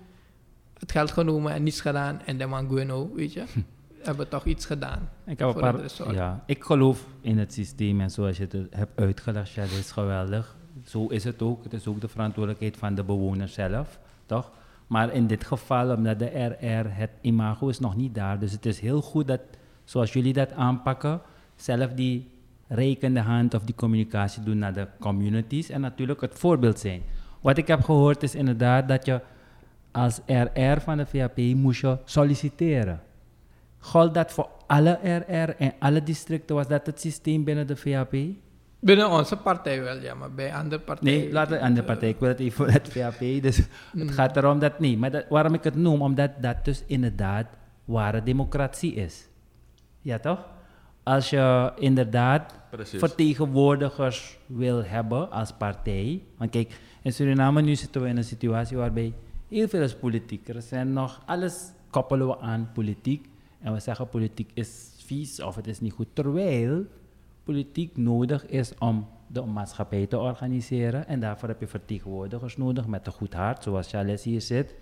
[0.79, 2.21] het geld genomen en niets gedaan.
[2.25, 3.45] En de man Gueno, weet je.
[4.03, 5.09] hebben toch iets gedaan.
[5.27, 9.01] Ik, heb een paar, ja, ik geloof in het systeem en zoals je het hebt
[9.01, 10.57] uitgelegd, ja, dat is geweldig.
[10.85, 11.65] Zo is het ook.
[11.65, 14.51] Het is ook de verantwoordelijkheid van de bewoner zelf, toch?
[14.87, 18.39] Maar in dit geval, omdat de RR, het imago is nog niet daar.
[18.39, 19.41] Dus het is heel goed dat,
[19.85, 21.21] zoals jullie dat aanpakken,
[21.57, 22.31] zelf die
[22.69, 27.03] rekende hand of die communicatie doen naar de communities en natuurlijk het voorbeeld zijn.
[27.41, 29.21] Wat ik heb gehoord is inderdaad dat je
[29.91, 33.01] als RR van de VAP moest je solliciteren.
[33.79, 36.57] Gold dat voor alle RR en alle districten?
[36.57, 38.15] Was dat het systeem binnen de VAP?
[38.79, 41.33] Binnen onze partij wel, ja, maar bij andere partijen...
[41.33, 42.09] Nee, aan de partij.
[42.09, 43.43] Ik wil het even voor het VAP.
[43.43, 43.57] Dus
[43.99, 44.99] het gaat erom dat niet.
[44.99, 47.47] Maar dat, waarom ik het noem, omdat dat dus inderdaad
[47.85, 49.29] ware democratie is.
[50.03, 50.47] Ja, toch?
[51.03, 52.99] Als je inderdaad Precies.
[52.99, 56.23] vertegenwoordigers wil hebben als partij.
[56.37, 59.13] Want kijk, in Suriname nu zitten we in een situatie waarbij
[59.49, 60.49] heel veel is politiek.
[60.49, 63.29] Er zijn nog, alles koppelen we aan politiek.
[63.61, 66.09] En we zeggen politiek is vies of het is niet goed.
[66.13, 66.85] Terwijl
[67.45, 71.07] politiek nodig is om de maatschappij te organiseren.
[71.07, 74.75] En daarvoor heb je vertegenwoordigers nodig met een goed hart, zoals Charles hier zit.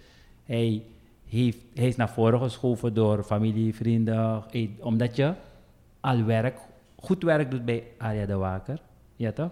[0.45, 0.83] Hij,
[1.31, 5.35] heeft, hij is naar voren geschoven door familie, vrienden, eh, omdat je
[6.01, 6.59] al werk,
[6.97, 8.81] goed werk doet bij Aria de Waker.
[9.17, 9.51] Ja toch?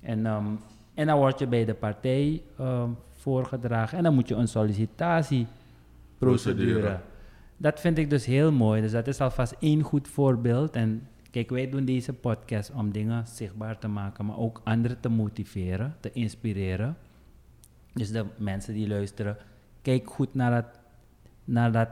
[0.00, 0.46] En, ehm,
[0.94, 5.46] en dan word je bij de partij ehm, voorgedragen en dan moet je een sollicitatieprocedure.
[6.18, 7.00] Procedure.
[7.56, 8.80] Dat vind ik dus heel mooi.
[8.80, 10.74] Dus dat is alvast één goed voorbeeld.
[10.76, 15.08] En kijk, wij doen deze podcast om dingen zichtbaar te maken, maar ook anderen te
[15.08, 16.96] motiveren, te inspireren.
[17.92, 19.36] Dus de mensen die luisteren,
[19.82, 20.81] kijk goed naar dat,
[21.44, 21.88] naar dat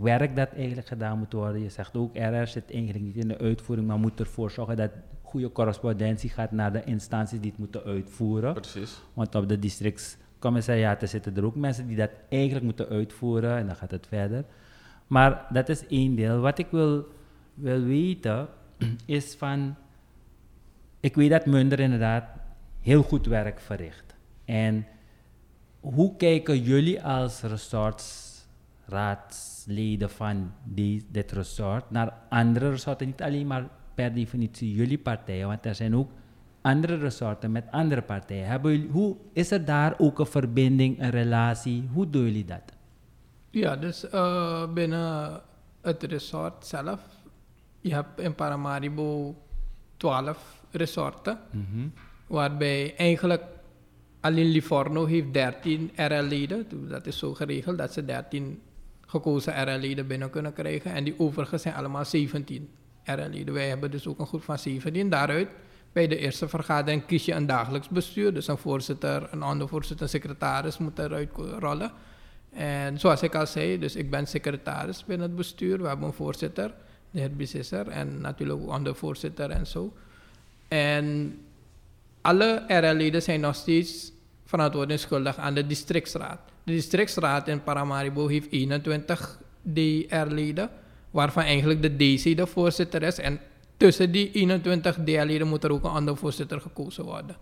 [0.00, 1.62] werk dat eigenlijk gedaan moet worden.
[1.62, 4.90] Je zegt ook, RR zit eigenlijk niet in de uitvoering, maar moet ervoor zorgen dat
[5.22, 8.54] goede correspondentie gaat naar de instanties die het moeten uitvoeren.
[8.54, 9.00] Precies.
[9.14, 13.76] Want op de districtscommissariaten zitten er ook mensen die dat eigenlijk moeten uitvoeren en dan
[13.76, 14.44] gaat het verder.
[15.06, 16.40] Maar dat is één deel.
[16.40, 17.06] Wat ik wil,
[17.54, 18.48] wil weten
[19.06, 19.74] is van,
[21.00, 22.24] ik weet dat Munder inderdaad
[22.80, 24.14] heel goed werk verricht.
[24.44, 24.86] En
[25.80, 27.42] hoe kijken jullie als
[28.90, 33.06] resortsraadsleden van die, dit resort naar andere resorten?
[33.06, 36.10] Niet alleen maar per definitie jullie partijen, want er zijn ook
[36.60, 38.46] andere resorten met andere partijen.
[38.46, 41.88] Hebben jullie, hoe, is er daar ook een verbinding, een relatie?
[41.92, 42.62] Hoe doen jullie dat?
[43.50, 45.40] Ja, dus eh, binnen
[45.80, 47.00] het resort zelf,
[47.80, 49.36] je hebt in Paramaribo
[49.96, 51.38] 12 resorten,
[52.26, 53.42] waarbij eigenlijk
[54.20, 56.66] alleen Livorno heeft 13 RL-leden.
[56.88, 58.60] Dat is zo geregeld dat ze 13
[59.10, 62.68] gekozen RL-leden binnen kunnen krijgen en die overige zijn allemaal 17
[63.04, 63.54] RL-leden.
[63.54, 65.10] Wij hebben dus ook een groep van 17.
[65.10, 65.48] Daaruit,
[65.92, 70.08] bij de eerste vergadering kies je een dagelijks bestuur, dus een voorzitter, een ondervoorzitter, een
[70.08, 71.92] secretaris moet eruit rollen.
[72.52, 75.82] En zoals ik al zei, dus ik ben secretaris binnen het bestuur.
[75.82, 76.74] We hebben een voorzitter,
[77.10, 79.92] de heer Bisisser, en natuurlijk ook ondervoorzitter en zo.
[80.68, 81.38] En
[82.20, 84.12] alle RL-leden zijn nog steeds
[84.44, 86.40] verantwoording schuldig aan de districtsraad.
[86.64, 90.70] De districtsraad in Paramaribo heeft 21 DR-leden,
[91.10, 93.18] waarvan eigenlijk de DC de voorzitter is.
[93.18, 93.40] En
[93.76, 97.36] tussen die 21 DR-leden moet er ook een andere voorzitter gekozen worden.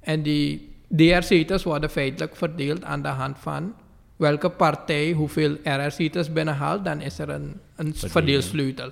[0.00, 3.74] En die DR-zetels worden feitelijk verdeeld aan de hand van
[4.16, 8.90] welke partij hoeveel RR-zetels binnenhaalt, dan is er een, een verdeelsleutel.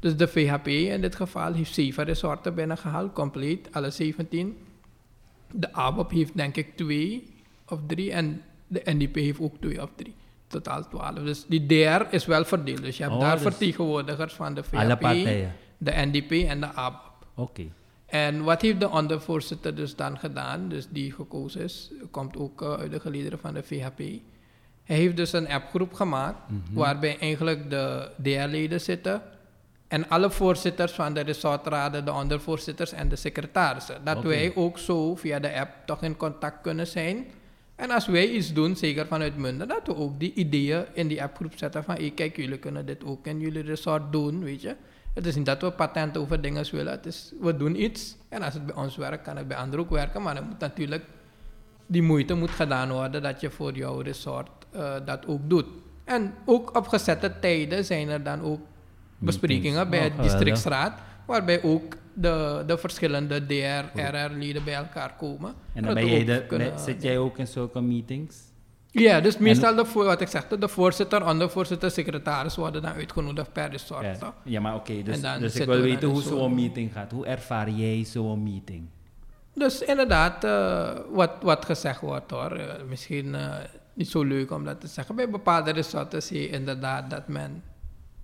[0.00, 4.56] Dus de VHP in dit geval heeft zeven resorten binnengehaald, compleet, alle 17.
[5.52, 7.34] De ABOP heeft denk ik twee
[7.68, 10.14] of drie en de NDP heeft ook twee of drie.
[10.46, 11.18] Totaal twaalf.
[11.18, 12.82] Dus die DR is wel verdeeld.
[12.82, 16.66] Dus je hebt Oh, daar dus- vertegenwoordigers van de Alle VHP, de NDP en de
[16.66, 17.26] ABOP.
[17.34, 17.62] Oké.
[18.06, 22.72] En wat heeft de ondervoorzitter dus dan gedaan, dus die gekozen is, komt ook uh,
[22.72, 23.98] uit de gelederen van de VHP.
[24.84, 26.38] Hij heeft dus een appgroep gemaakt,
[26.72, 29.22] waarbij eigenlijk de DR-leden zitten
[29.88, 34.04] en alle voorzitters van de resortraden, de ondervoorzitters en de secretarissen.
[34.04, 37.26] Dat wij ook zo via de app toch in contact kunnen zijn.
[37.78, 41.22] En als wij iets doen, zeker vanuit Munden, dat we ook die ideeën in die
[41.22, 44.76] appgroep zetten van, hey, kijk, jullie kunnen dit ook in jullie resort doen, weet je.
[45.14, 48.16] Het is niet dat we patent over dingen willen, het is, we doen iets.
[48.28, 50.58] En als het bij ons werkt, kan het bij anderen ook werken, maar dan moet
[50.58, 51.04] natuurlijk
[51.86, 55.66] die moeite moet gedaan worden dat je voor jouw resort eh, dat ook doet.
[56.04, 58.60] En ook op gezette tijden zijn er dan ook
[59.18, 65.54] besprekingen bij Oh, het districtsraad, waarbij ook de, de verschillende DR, RR-leden bij elkaar komen.
[65.74, 68.36] En dan ben jij de, kunnen- zit jij ook in zulke meetings?
[68.90, 73.52] Ja, dus meestal de, voor, wat ik zeg, de voorzitter, ondervoorzitter, secretaris worden dan uitgenodigd
[73.52, 74.18] per resort.
[74.20, 77.10] Ja, ja maar oké, dus, dus ik wil we weten hoe zo'n- meeting gaat.
[77.12, 78.86] Hoe ervaar jij zo'n meeting?
[79.54, 83.54] Dus inderdaad, eh, wat, wat gezegd wordt hoor, eh, misschien eh,
[83.94, 85.14] niet zo leuk om dat te zeggen.
[85.14, 87.62] Bij bepaalde resorten zie je inderdaad dat men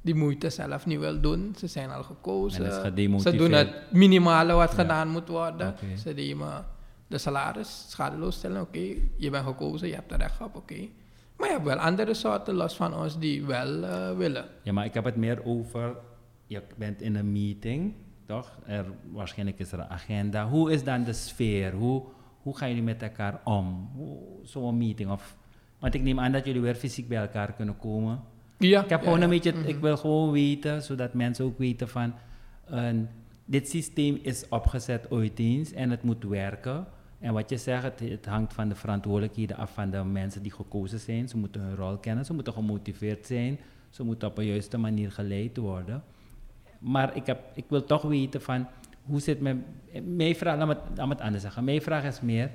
[0.04, 1.54] die moeite zelf niet wil doen.
[1.58, 2.72] Ze zijn al gekozen.
[3.20, 4.76] Ze doen het minimale wat Ja.
[4.76, 5.74] gedaan moet worden.
[5.98, 6.64] Ze nemen
[7.06, 8.60] de salaris schadeloos stellen.
[8.60, 10.56] Oké, je bent gekozen, je hebt er recht op.
[10.56, 10.88] Oké.
[11.36, 14.44] Maar je hebt wel andere resorten los van ons die wel eh, willen.
[14.62, 15.96] Ja, maar ik heb het meer over,
[16.46, 17.94] je bent in een meeting,
[18.26, 18.58] toch?
[18.66, 20.48] Er, waarschijnlijk is er een agenda.
[20.48, 21.72] Hoe is dan de sfeer?
[21.72, 22.02] Hoe,
[22.42, 23.90] hoe gaan jullie met elkaar om?
[24.42, 25.10] Zo'n meeting?
[25.10, 25.36] Of,
[25.78, 28.22] want ik neem aan dat jullie weer fysiek bij elkaar kunnen komen.
[28.58, 29.24] Ja, Ik heb ja, gewoon ja.
[29.24, 29.68] een beetje, Mhm.
[29.68, 32.14] ik wil gewoon weten, zodat mensen ook weten van,
[32.64, 33.08] een-
[33.44, 36.86] dit systeem is opgezet ooit eens en het moet werken.
[37.18, 40.52] En wat je zegt, het, het hangt van de verantwoordelijkheden af van de mensen die
[40.52, 41.28] gekozen zijn.
[41.28, 43.58] Ze moeten hun rol kennen, ze moeten gemotiveerd zijn,
[43.90, 46.02] ze moeten op een juiste manier geleid worden.
[46.78, 48.66] Maar ik, heb, ik wil toch weten van,
[49.04, 49.64] hoe zit mijn,
[50.04, 51.64] mijn vraag, laat me, het- laat me het anders zeggen.
[51.64, 52.50] Mijn vraag is meer,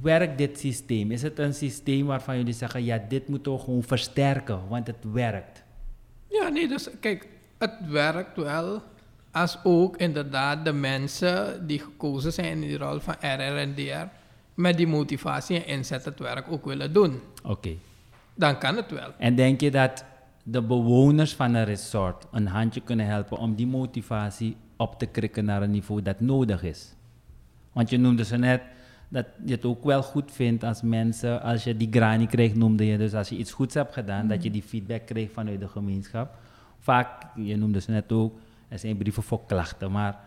[0.00, 1.10] werkt dit systeem?
[1.10, 5.12] Is het een systeem waarvan jullie zeggen, ja, dit moeten we gewoon versterken, want het
[5.12, 5.62] werkt?
[6.28, 8.82] Ja, nee, dus kijk, het werkt wel.
[9.30, 14.06] Als ook inderdaad de mensen die gekozen zijn in die rol van RR en DR
[14.54, 17.20] met die motivatie en inzet het werk ook willen doen.
[17.42, 17.70] Oké.
[18.34, 19.12] Dan kan het wel.
[19.18, 20.04] En denk je dat
[20.42, 25.44] de bewoners van een resort een handje kunnen helpen om die motivatie op te krikken
[25.44, 26.94] naar een niveau dat nodig is?
[27.72, 28.62] Want je noemde ze net
[29.08, 32.86] dat je het ook wel goed vindt als mensen, als je die grani krijgt, noemde
[32.86, 35.68] je dus als je iets goeds hebt gedaan, dat je die feedback krijgt vanuit de
[35.68, 36.34] gemeenschap.
[36.78, 38.38] Vaak, je noemde ze net ook,
[38.68, 40.18] er zijn brieven voor klachten, maar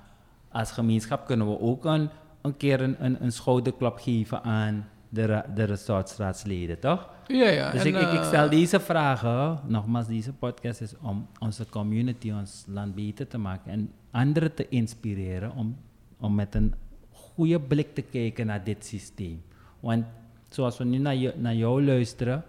[0.52, 2.10] als gemeenschap kunnen we ook een,
[2.42, 7.10] een keer een, een, een schouderklap geven aan de, de resortstraatsleden, toch?
[7.28, 7.72] Ja, ja.
[7.72, 11.70] Dus en, ik, ik, ik eh, stel deze vragen, nogmaals, deze podcast is om onze
[11.70, 15.78] community, ons land beter te maken en anderen te inspireren om,
[16.20, 16.74] om met een
[17.40, 19.42] goede blik te kijken naar dit systeem.
[19.80, 20.06] Want
[20.50, 22.44] zoals we nu naar, je, jou luisteren,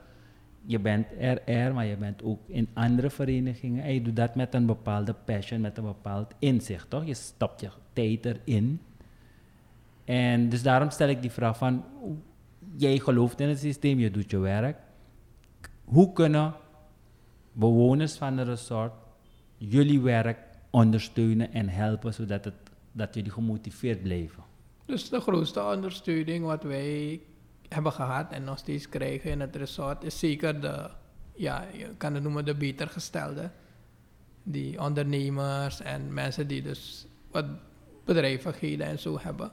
[0.65, 4.55] je bent RR, maar je bent ook in andere verenigingen en je doet dat met
[4.55, 7.07] een bepaalde passion, met een bepaald inzicht, toch?
[7.07, 8.81] Je stopt je tijd erin.
[10.05, 11.85] En dus daarom stel ik die vraag van,
[12.77, 14.77] jij gelooft in het systeem, je doet je werk.
[15.85, 16.55] Hoe kunnen
[17.53, 18.93] bewoners van de resort
[19.57, 20.39] jullie werk
[20.71, 22.55] ondersteunen en helpen, zodat het,
[22.93, 24.50] dat jullie gemotiveerd blijven?
[24.91, 27.21] Dus de grootste ondersteuning wat wij
[27.69, 30.91] hebben gehad en nog steeds krijgen in het resort is zeker de,
[31.35, 33.51] ja, je kan het noemen de beter gestelde.
[34.43, 37.45] Die ondernemers en mensen die dus wat
[38.05, 39.53] bedrijvigheden en zo hebben.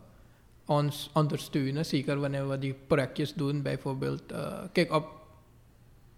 [0.66, 3.62] Ons ondersteunen, zeker wanneer we die projectjes doen.
[3.62, 5.10] Bijvoorbeeld, eh, kijk op,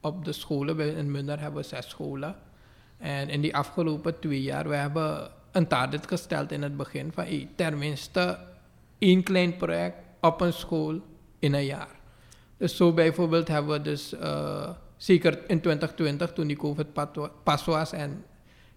[0.01, 2.35] op de scholen, in Munder hebben we zes scholen.
[2.97, 7.23] En in die afgelopen twee jaar, we hebben een target gesteld in het begin van
[7.23, 8.47] hey, tenminste
[8.99, 11.01] één klein project op een school
[11.39, 11.99] in een jaar.
[12.57, 16.87] Dus zo bijvoorbeeld hebben we dus, eh, zeker in 2020 toen die COVID
[17.43, 18.23] pas was en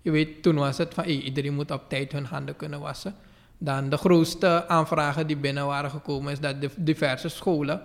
[0.02, 3.14] je weet, toen was het van iedereen moet op tijd hun handen kunnen wassen.
[3.58, 7.82] Dan de grootste aanvragen die binnen waren gekomen is dat diverse scholen,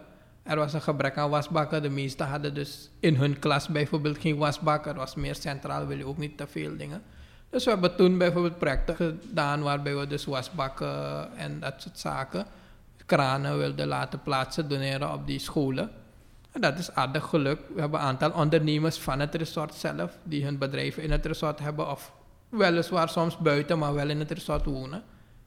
[0.48, 1.82] er was een gebrek aan wasbakken.
[1.82, 4.86] De meesten hadden dus in hun klas bijvoorbeeld geen wasbak.
[4.86, 7.02] Er was meer centraal, wil je ook niet te veel dingen.
[7.50, 12.46] Dus we hebben toen bijvoorbeeld projecten gedaan waarbij we dus wasbakken en dat soort zaken,
[13.06, 15.92] kranen wilden laten plaatsen, doneren op die scholen.
[16.52, 17.60] En dat is aardig geluk.
[17.74, 21.60] We hebben een aantal ondernemers van het resort zelf, die hun bedrijven in het resort
[21.60, 22.12] hebben of
[22.50, 25.04] weliswaar soms buiten, maar wel in het resort wonen.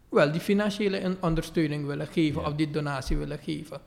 [0.09, 2.49] Wel die financiële in- ondersteuning willen geven Ja.
[2.49, 3.81] of die donatie willen geven.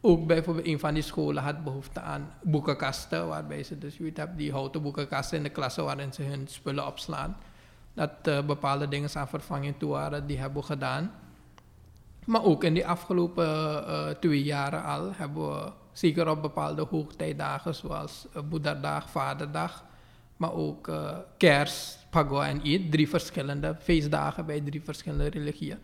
[0.00, 4.26] Ook bijvoorbeeld een van die scholen had behoefte aan boekenkasten, waarbij ze dus, je weet,
[4.36, 7.36] die houten boekenkasten in de klassen waarin ze hun spullen opslaan.
[7.94, 11.12] Dat eh, bepaalde dingen aan vervanging toe waren, die hebben we gedaan.
[12.24, 13.46] Maar ook in die afgelopen
[13.86, 19.84] eh, twee jaren al hebben we zeker op bepaalde hoogtijdagen zoals uh, Vaderdag,
[20.36, 25.78] maar ook eh, Kerst, Pagwa en Eid, drie verschillende feestdagen bij drie verschillende religieën,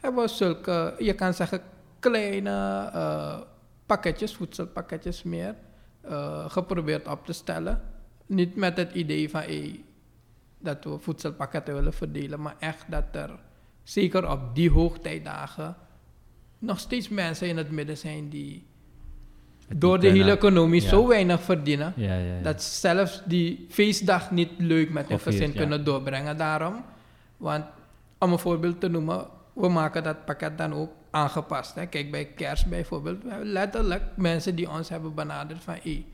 [0.00, 1.62] hebben we zulke, je kan zeggen,
[1.98, 3.38] kleine eh,
[3.92, 5.54] pakketjes, voedselpakketjes meer,
[6.00, 7.80] eh, geprobeerd op te stellen.
[8.26, 9.84] Niet met het idee van hey,
[10.58, 13.30] dat we voedselpakketten willen verdelen, maar echt dat er
[13.82, 15.76] zeker op die hoogtijdagen
[16.58, 18.64] nog steeds mensen in het midden zijn die
[19.76, 20.88] door de hele economie Ja.
[20.88, 21.92] zo weinig verdienen.
[21.96, 22.42] Ja, ja, ja.
[22.42, 26.84] Dat ze zelfs die feestdag niet leuk met hun gezin kunnen doorbrengen daarom.
[27.36, 27.64] Want
[28.18, 31.74] om een voorbeeld te noemen, we maken dat pakket dan ook aangepast.
[31.74, 31.86] Hè.
[31.86, 35.74] Kijk, bij kerst bijvoorbeeld, we hebben letterlijk mensen die ons hebben benaderd van...
[35.82, 36.04] Hey,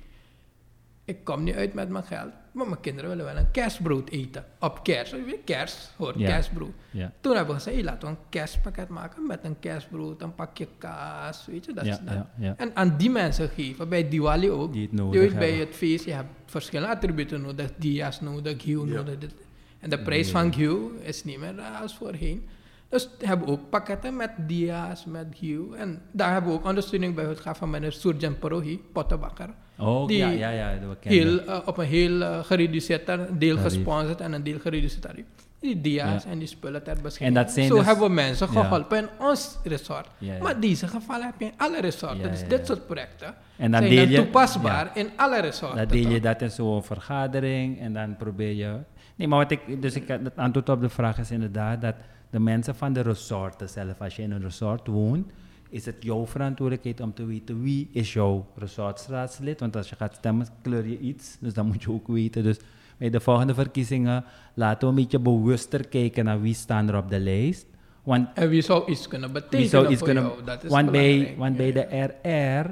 [1.04, 4.44] ik kom niet uit met mijn geld, maar mijn kinderen willen wel een kerstbrood eten.
[4.60, 6.26] Op kerst, kerst hoort Ja.
[6.26, 6.72] kerstbrood.
[6.90, 7.12] ja.
[7.20, 10.68] Toen hebben we gezegd, hey, laten we een kerstpakket maken met een kerstbrood, een pakje
[10.78, 12.56] kaas, weet je, dat Ja, is dat.
[12.56, 14.72] En aan die mensen geven, bij Diwali ook.
[14.72, 18.60] Die het Je nodig weet, bij het feest, je hebt verschillende attributen nodig, dia's nodig,
[18.62, 18.94] ghee Ja.
[18.94, 19.18] nodig.
[19.18, 19.34] dit.
[19.78, 22.48] En de prijs van ghee is niet meer als voorheen.
[22.88, 25.58] Dus we hebben ook pakketten met dia's, met ghee.
[25.76, 29.48] En daar hebben we ook ondersteuning bij gaan van meneer Surjan Parohi, pottenbakker.
[29.78, 31.08] Oh, die ja, ja, ja, dat we.
[31.08, 33.62] Heel, eh, op een heel eh, gereduceerd deel Tarief.
[33.62, 35.24] gesponsord en een deel gereduceerd tarief.
[35.60, 36.30] Die dia's Ja.
[36.30, 37.36] en die spullen ter beschikking.
[37.38, 38.62] En Zo dus- hebben we mensen Ja.
[38.62, 40.06] geholpen in ons resort.
[40.18, 40.42] Ja, ja.
[40.42, 42.18] Maar deze gevallen heb je in alle resorten.
[42.18, 42.64] Ja, dus ja, dit ja.
[42.64, 45.76] soort projecten En dan zijn deel dan je, toepasbaar in alle resorten.
[45.76, 48.76] Dan deel je dat in zo'n vergadering en dan probeer je.
[49.18, 49.82] Nee, maar wat ik.
[49.82, 51.94] Dus ik, het antwoord op de vraag is inderdaad dat
[52.30, 55.30] de mensen van de resorten zelf, als je in een resort woont,
[55.70, 59.60] is het jouw verantwoordelijkheid om te weten wie is jouw resortstraatslid.
[59.60, 61.36] Want als je gaat stemmen, kleur je iets.
[61.40, 62.42] Dus dan moet je ook weten.
[62.42, 62.58] Dus
[62.96, 67.10] bij de volgende verkiezingen laten we een beetje bewuster kijken naar wie staan er op
[67.10, 67.66] de lijst.
[68.02, 70.22] Want En wie zou iets kunnen betekenen wie zou iets voor kunnen.
[70.24, 70.44] jou?
[70.44, 72.70] Dat is want bij, want bij de RR,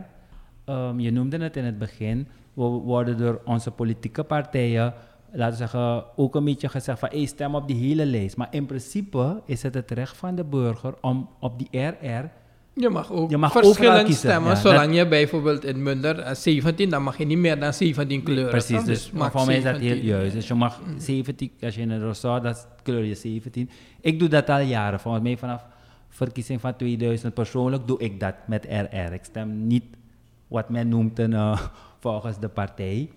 [0.64, 4.94] ehm, je noemde het in het begin, we worden door onze politieke partijen
[5.36, 8.36] laten we zeggen, ook een beetje gezegd van, hey, stem op die hele lijst.
[8.36, 12.28] Maar in principe is het het recht van de burger om op die RR
[12.74, 14.50] Je mag ook Je mag verschillend stemmen.
[14.50, 18.22] ja, zolang je bijvoorbeeld in Munder eh, 17, dan mag je niet meer dan 17
[18.22, 18.50] kleuren.
[18.50, 20.02] Precies, dus maar voor mij is dat 17.
[20.02, 20.34] heel juist.
[20.34, 23.70] Dus je mag 17, als je in een resort, dat kleur je 17.
[24.00, 25.00] Ik doe dat al jaren.
[25.00, 25.64] Volgens mij vanaf
[26.08, 29.12] verkiezing van 2000 persoonlijk doe ik dat met RR.
[29.12, 29.84] Ik stem niet
[30.48, 31.60] wat men noemt een, eh,
[32.00, 33.10] volgens de partij.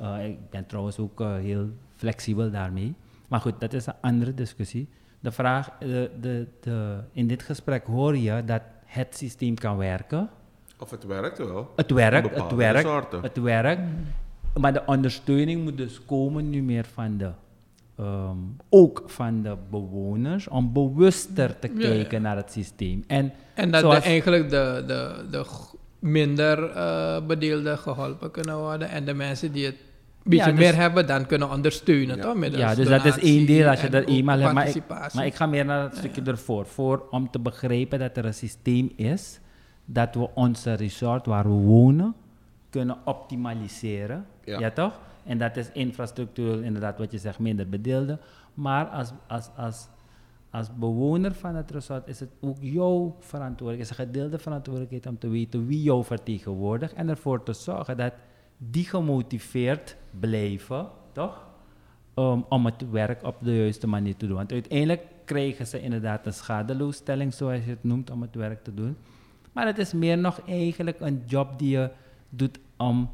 [0.00, 2.94] Eh, ik ben trouwens ook eh, heel flexibel daarmee.
[3.28, 4.88] Maar goed, dat is een andere discussie.
[5.20, 10.28] De vraag, de, de, de, in dit gesprek hoor je dat het systeem kan werken.
[10.78, 11.72] Of het werkt wel.
[11.76, 13.22] Het werkt, het werkt, soorten.
[13.22, 13.80] het werkt.
[14.60, 17.30] Maar de ondersteuning moet dus komen nu meer van de,
[17.96, 18.36] ehm,
[18.68, 21.80] ook van de bewoners, om bewuster te Ja, ja.
[21.88, 23.04] kijken naar het systeem.
[23.06, 25.44] En, En dat zoals- de, eigenlijk de, de, de
[25.98, 28.88] minder eh bedeelden geholpen kunnen worden.
[28.88, 29.76] En de mensen die het
[30.28, 32.16] beetje Ja, dus- meer hebben, dan kunnen ondersteunen.
[32.16, 32.22] Ja.
[32.22, 32.34] Toch?
[32.34, 34.52] Middels ja, dus dat is één deel als je dat eenmaal hebt.
[34.52, 34.82] Maar ik,
[35.14, 36.66] maar ik ga meer naar het stukje ervoor.
[36.66, 39.40] Voor om te begrijpen dat er een systeem is,
[39.84, 42.14] dat we onze resort waar we wonen
[42.70, 44.26] kunnen optimaliseren.
[44.44, 44.58] Ja.
[44.58, 45.00] Ja, toch?
[45.24, 48.20] En dat is infrastructuur, inderdaad, wat je zegt, minder bedeelden.
[48.54, 49.88] Maar als, als, als,
[50.50, 55.18] als bewoner van het resort is het ook jouw verantwoordelijkheid, is een gedeelde verantwoordelijkheid om
[55.18, 58.12] te weten wie jou vertegenwoordigt en ervoor te zorgen dat
[58.58, 61.46] die gemotiveerd blijven, toch?
[62.14, 64.36] Um, om het werk op de juiste manier te doen.
[64.36, 68.74] Want uiteindelijk krijgen ze inderdaad een schadeloosstelling, zoals je het noemt, om het werk te
[68.74, 68.96] doen.
[69.52, 71.90] Maar het is meer nog eigenlijk een job die je
[72.28, 73.10] doet om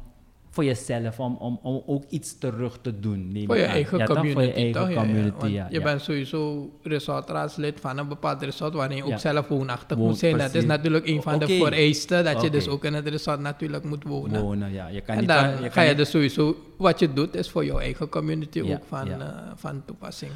[0.55, 3.31] voor jezelf, om, om, om ook iets terug te doen.
[3.31, 3.69] neem Voor je aan.
[3.71, 4.89] eigen Ja, community, Voor je eigen toch?
[4.89, 5.01] Ja, ja.
[5.01, 5.67] community, ja.
[5.69, 10.17] je bent sowieso resortraadslid van een bepaald resort waarin je ook zelf woonachtig Woon- moet
[10.17, 10.37] zijn.
[10.37, 13.83] Dat is natuurlijk een van de vereisten, dat je dus ook in het resort natuurlijk
[13.83, 14.41] moet wonen.
[14.41, 14.71] wonen.
[14.71, 14.87] Ja.
[14.87, 17.49] Je kan en niet, dan je ga je niet- dus sowieso, wat je doet is
[17.49, 20.31] voor jouw eigen community ook van, eh, van toepassing.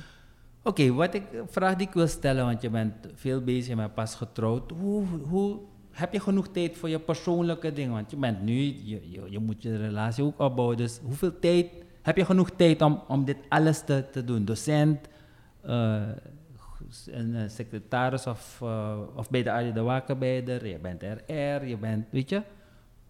[0.63, 3.93] Oké, wat ik vraag die ik wil stellen, want je bent veel bezig, je bent
[3.93, 4.71] pas getrouwd.
[4.79, 5.59] Hoe, hoe
[5.99, 7.93] heb je genoeg tijd voor je persoonlijke dingen?
[7.93, 10.77] Want je bent nu, je, je, je moet je relatie ook opbouwen.
[10.77, 11.67] Dus hoeveel tijd
[12.01, 14.45] heb je genoeg tijd om, om dit alles te, te doen?
[14.45, 15.07] Docent,
[15.61, 16.01] eh,
[17.05, 21.77] een eh, secretaris of, eh, of bij de Arie de Wakenbeider, je bent RR, je
[21.79, 22.41] bent, weet je?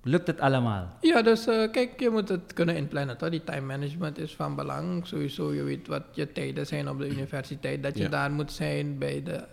[0.03, 0.97] Lukt het allemaal?
[1.01, 3.17] Ja, dus kijk, je moet het kunnen inplannen.
[3.17, 3.29] Toch?
[3.29, 5.07] Die time management is van belang.
[5.07, 7.83] Sowieso, je weet wat je tijden zijn op de universiteit.
[7.83, 8.09] Dat je Ja.
[8.09, 9.43] daar moet zijn bij de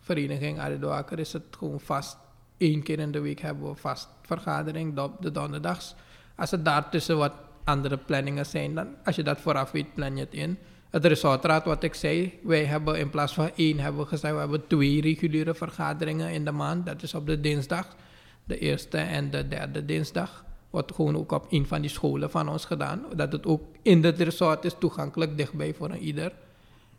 [0.00, 2.16] vereniging Arie de Wakker is het gewoon vast.
[2.60, 5.94] Eén keer in de week hebben we vast vergadering op de donderdags.
[6.36, 7.32] Als er daartussen wat
[7.64, 10.58] andere planningen zijn, dan als je dat vooraf weet, plan je het in.
[10.90, 14.40] Het resortraad, wat ik zei, wij hebben in plaats van één, hebben we gezegd, we
[14.40, 16.86] hebben twee reguliere vergaderingen in de maand.
[16.86, 17.96] Dat is op de dinsdag,
[18.44, 20.44] de eerste en de derde dinsdag.
[20.70, 23.04] Wordt gewoon ook op een van die scholen van ons gedaan.
[23.14, 26.32] Dat het ook in het resort is toegankelijk, dichtbij voor een ieder.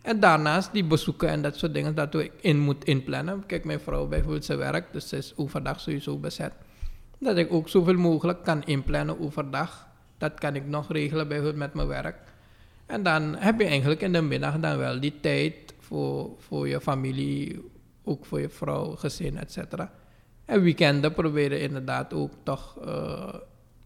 [0.01, 3.45] En daarnaast die bezoeken en dat soort dingen dat we in moet inplannen.
[3.45, 6.53] Kijk, mijn vrouw bijvoorbeeld, ze werkt, dus ze is overdag sowieso bezet.
[7.17, 9.87] Dat ik ook zoveel mogelijk kan inplannen overdag.
[10.17, 12.17] Dat kan ik nog regelen bijvoorbeeld met mijn werk.
[12.85, 16.81] En dan heb je eigenlijk in de middag dan wel die tijd voor, voor je
[16.81, 17.71] familie,
[18.03, 19.57] ook voor je vrouw, gezin, etc.
[20.45, 23.33] En weekenden proberen inderdaad ook toch eh,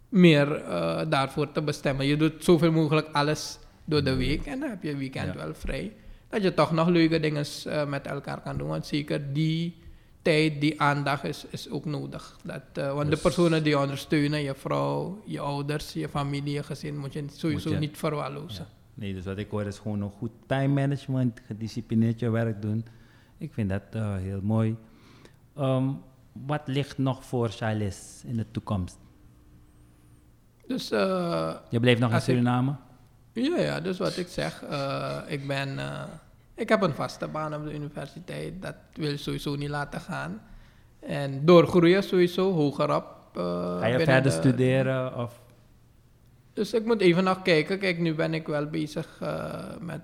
[0.09, 2.05] meer eh, daarvoor te bestemmen.
[2.05, 5.35] Je doet zoveel mogelijk alles door de week en dan heb je weekend Ja.
[5.35, 5.93] wel vrij.
[6.35, 8.67] Dat je toch nog leuke dingen eh, met elkaar kan doen.
[8.67, 9.75] Want zeker die
[10.21, 12.37] tijd, die aandacht is, is ook nodig.
[12.43, 16.53] Dat, eh, want de Dus- personen die je ondersteunen, je vrouw, je ouders, je familie,
[16.53, 18.63] je gezin, moet je sowieso Moet je- niet verwaarlozen.
[18.63, 18.73] Ja.
[18.93, 22.85] Nee, dus wat ik hoor is gewoon een goed time management, gedisciplineerd je werk doen.
[23.37, 24.75] Ik vind dat eh, heel mooi.
[25.57, 25.87] Ehm,
[26.45, 28.97] wat ligt nog voor Charles in de toekomst?
[30.67, 30.87] Dus
[31.69, 32.75] Je blijft nog in ik- Suriname?
[33.33, 34.63] Ja, ja, dus wat ik zeg,
[35.27, 35.77] ik ben,
[36.55, 40.41] ik heb een vaste baan op de universiteit, dat wil ik sowieso niet laten gaan.
[40.99, 43.05] En doorgroeien sowieso, hogerop.
[43.33, 45.17] eh, Ga je verder de- studeren?
[45.17, 45.39] Of?
[46.53, 50.01] Dus ik moet even nog kijken, kijk nu ben ik wel bezig eh, met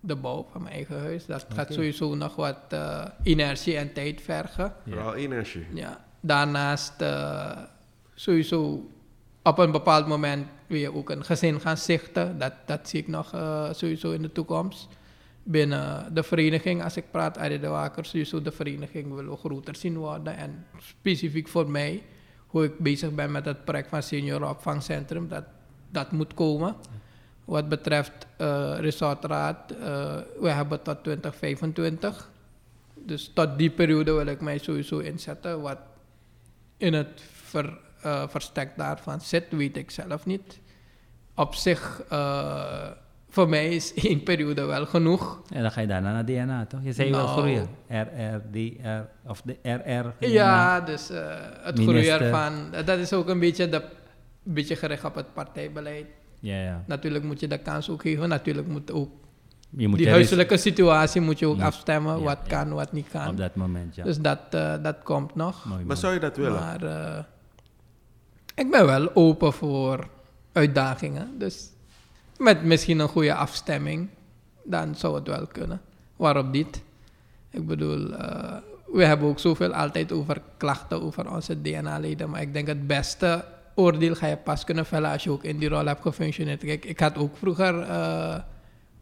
[0.00, 1.26] de bouw van mijn eigen huis.
[1.26, 4.72] Dat gaat sowieso nog wat eh, inertie en tijd vergen.
[4.88, 5.66] Vooral energie.
[5.74, 7.50] Ja, daarnaast eh,
[8.14, 8.90] sowieso
[9.42, 12.38] op een bepaald moment wil je ook een gezin gaan stichten.
[12.38, 14.88] Dat, dat zie ik nog eh, sowieso in de toekomst.
[15.50, 19.96] Binnen de vereniging, als ik praat, Arie de Waker, sowieso de vereniging we groter zien
[19.96, 20.36] worden.
[20.36, 22.02] En specifiek voor mij,
[22.46, 25.44] hoe ik bezig ben met het project van seniorenopvangcentrum, dat,
[25.90, 26.76] dat moet komen.
[27.44, 32.30] Wat betreft eh resortraad, eh, we hebben tot 2025.
[32.94, 35.60] Dus tot die periode wil ik mij sowieso inzetten.
[35.60, 35.78] Wat
[36.76, 40.60] in het ver, eh, verstek daarvan zit, weet ik zelf niet.
[41.34, 42.02] Op zich,
[43.28, 45.40] voor mij is één periode wel genoeg.
[45.52, 46.80] En dan ga je daarna naar DNA, toch?
[46.82, 47.38] Je zei je wil Nou.
[47.38, 47.68] groeien.
[47.88, 50.26] RRDR, of de RR.
[50.28, 51.26] Ja, dus eh,
[51.62, 52.52] het groeien ervan,
[52.84, 53.76] dat is ook een beetje, de,
[54.46, 56.06] een beetje gericht op het partijbeleid.
[56.40, 56.82] Ja, ja.
[56.86, 58.28] Natuurlijk moet je de kans ook geven.
[58.28, 59.10] Natuurlijk moet ook
[59.70, 62.18] Je moet die je huiselijke situatie moet je ook afstemmen.
[62.18, 62.48] ja, wat ja.
[62.62, 63.28] kan, wat niet kan.
[63.28, 64.04] op dat moment, ja.
[64.04, 65.64] Dus dat, eh, dat komt nog.
[65.64, 65.98] mooi, Maar mooi.
[65.98, 66.52] zou je dat willen?
[66.60, 67.24] Maar eh,
[68.54, 70.08] ik ben wel open voor
[70.52, 71.38] uitdagingen.
[71.38, 71.70] Dus
[72.38, 74.08] met misschien een goede afstemming,
[74.64, 75.80] dan zou het wel kunnen.
[76.16, 76.82] Waarom niet?
[77.50, 78.56] Ik bedoel, eh,
[78.92, 82.30] we hebben ook zoveel altijd over klachten over onze DNA-leden.
[82.30, 85.58] Maar ik denk het beste oordeel ga je pas kunnen vellen als je ook in
[85.58, 86.64] die rol hebt gefunctioneerd.
[86.64, 88.36] Kijk, ik had ook vroeger eh,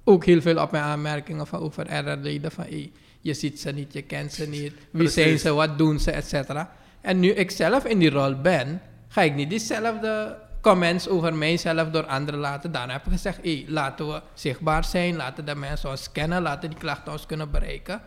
[0.04, 2.52] ook heel veel op mijn aanmerkingen van over RR-leden.
[2.52, 4.72] Van hey, je ziet ze niet, je kent ze niet.
[4.90, 5.14] Wie Precies.
[5.14, 6.72] zijn ze, wat doen ze, et cetera.
[7.00, 11.90] En nu ik zelf in die rol ben, ga ik niet diezelfde comments over mijzelf
[11.90, 12.72] door anderen laten.
[12.72, 16.70] Daarna heb ik gezegd, hey, laten we zichtbaar zijn, laten de mensen ons kennen, laten
[16.70, 18.00] die klachten ons kunnen bereiken.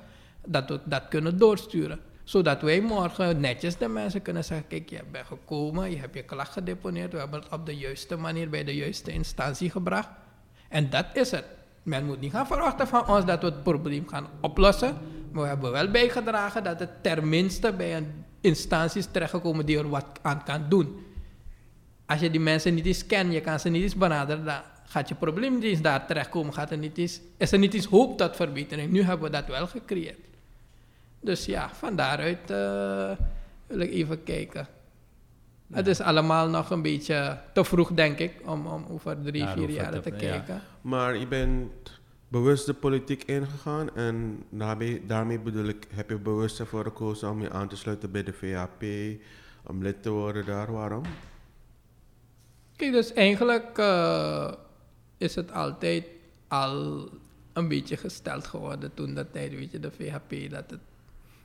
[0.45, 1.99] Dat we dat kunnen doorsturen.
[2.23, 6.23] Zodat wij morgen netjes de mensen kunnen zeggen, kijk, je bent gekomen, je hebt je
[6.23, 10.09] klacht gedeponeerd, we hebben het op de juiste manier bij de juiste instantie gebracht.
[10.69, 11.45] En dat is het.
[11.83, 14.97] Men moet niet gaan verwachten van ons dat we het probleem gaan oplossen.
[15.31, 19.89] Maar we hebben wel bijgedragen dat het tenminste bij een instantie is terechtgekomen die er
[19.89, 21.07] wat aan kan doen.
[22.09, 25.09] Als je die mensen niet eens kent, je kan ze niet eens benaderen, dan gaat
[25.09, 26.53] je probleem niet eens daar terechtkomen.
[26.53, 28.91] Gaat er niet eens, is er niet eens hoop tot verbetering.
[28.91, 30.19] Nu hebben we dat wel gecreëerd.
[31.19, 33.11] Dus ja, van daaruit eh,
[33.67, 34.67] wil ik even kijken.
[35.73, 39.65] Het is allemaal nog een beetje te vroeg, denk ik, om, om over drie, Daarover
[39.69, 40.31] vier jaren te- te ja.
[40.31, 40.61] kijken.
[40.81, 41.71] Maar je bent
[42.27, 47.41] bewust de politiek ingegaan en daarmee, daarmee bedoel ik, heb je bewust ervoor gekozen om
[47.41, 48.83] je aan te sluiten bij de VAP,
[49.63, 51.03] om lid te worden daar, waarom?
[52.79, 54.51] Kijk, dus eigenlijk eh,
[55.17, 56.05] is het altijd
[56.47, 57.07] al
[57.53, 60.79] een beetje gesteld geworden toen dat tijd, weet je, de VHP, dat het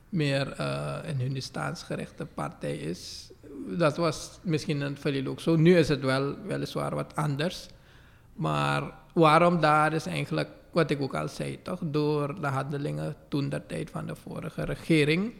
[0.09, 3.31] meer eh, een Hindustaans-gerichte partij is.
[3.67, 5.55] Dat was misschien in het verleden ook zo.
[5.55, 7.67] Nu is het wel weliswaar wat anders.
[8.33, 11.79] Maar waarom daar is eigenlijk, wat ik ook al zei, toch?
[11.83, 15.33] Door de handelingen toen de tijd van de vorige regering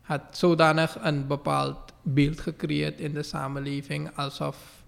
[0.00, 4.79] had zodanig een bepaald beeld gecreëerd in de samenleving alsof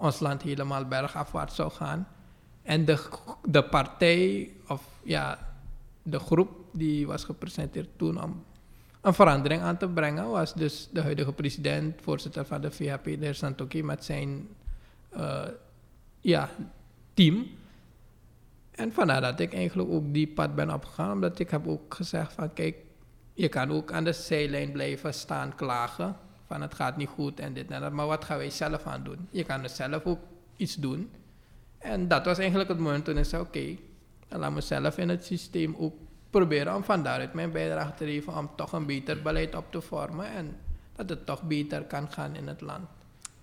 [0.00, 2.08] ons land helemaal bergafwaarts zou gaan.
[2.62, 3.08] En de,
[3.44, 5.38] de partij, of ja,
[6.02, 8.44] de groep die was gepresenteerd toen om
[9.00, 13.34] een verandering aan te brengen, was dus de huidige president, voorzitter van de VHP, de
[13.70, 14.48] heer met zijn
[15.08, 15.42] eh,
[16.20, 16.50] ja,
[17.14, 17.46] team.
[18.70, 22.32] En vandaar dat ik eigenlijk ook die pad ben opgegaan, omdat ik heb ook gezegd
[22.32, 22.76] van kijk,
[23.34, 26.16] je kan ook aan de zijlijn blijven staan klagen
[26.50, 29.02] van het gaat niet goed en dit en dat, maar wat gaan wij zelf aan
[29.02, 29.28] doen?
[29.30, 30.18] Je kan er zelf ook
[30.56, 31.10] iets doen.
[31.78, 33.76] En dat was eigenlijk het moment toen ik zei, oké,
[34.28, 35.94] dan laat mezelf in het systeem ook
[36.30, 39.80] proberen om van daaruit mijn bijdrage te leveren om toch een beter beleid op te
[39.80, 40.56] vormen en
[40.96, 42.88] dat het toch beter kan gaan in het land.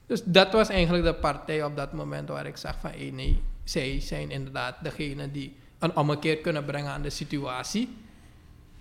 [0.06, 3.42] Dus dat was eigenlijk de partij op dat moment waar ik zag van, hé, nee,
[3.64, 7.98] zij zijn inderdaad degene die een ommekeer kunnen brengen aan de situatie.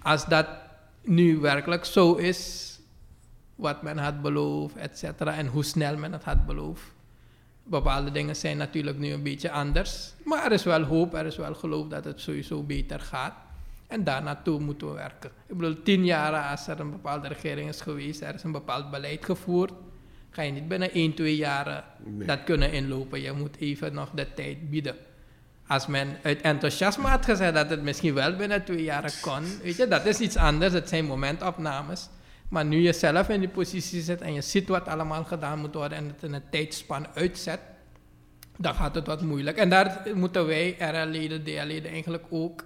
[0.02, 0.46] Als dat
[1.02, 2.72] nu werkelijk zo is,
[3.56, 6.94] wat men had beloofd, et cetera, en hoe snel men het had beloofd.
[7.62, 11.36] Bepaalde dingen zijn natuurlijk nu een beetje anders, maar er is wel hoop, er is
[11.36, 13.34] wel geloof dat het sowieso beter gaat.
[13.86, 15.30] En daar naartoe moeten we werken.
[15.46, 18.90] Ik bedoel, tien jaar als er een bepaalde regering is geweest, er is een bepaald
[18.90, 19.72] beleid gevoerd,
[20.30, 22.26] ga je niet binnen 1, 2 jaren Nee.
[22.26, 23.20] dat kunnen inlopen.
[23.20, 24.96] Je moet even nog de tijd bieden.
[25.66, 29.76] Als men uit enthousiasme had gezegd dat het misschien wel binnen twee jaar kon, weet
[29.76, 30.72] je, dat is iets anders.
[30.72, 32.08] Het zijn momentopnames.
[32.48, 35.74] Maar nu je zelf in die positie zit en je ziet wat allemaal gedaan moet
[35.74, 37.60] worden en het in een tijdspan uitzet,
[38.56, 39.56] dan gaat het wat moeilijk.
[39.56, 42.64] En daar moeten wij, RL-leden, DL-leden, eigenlijk ook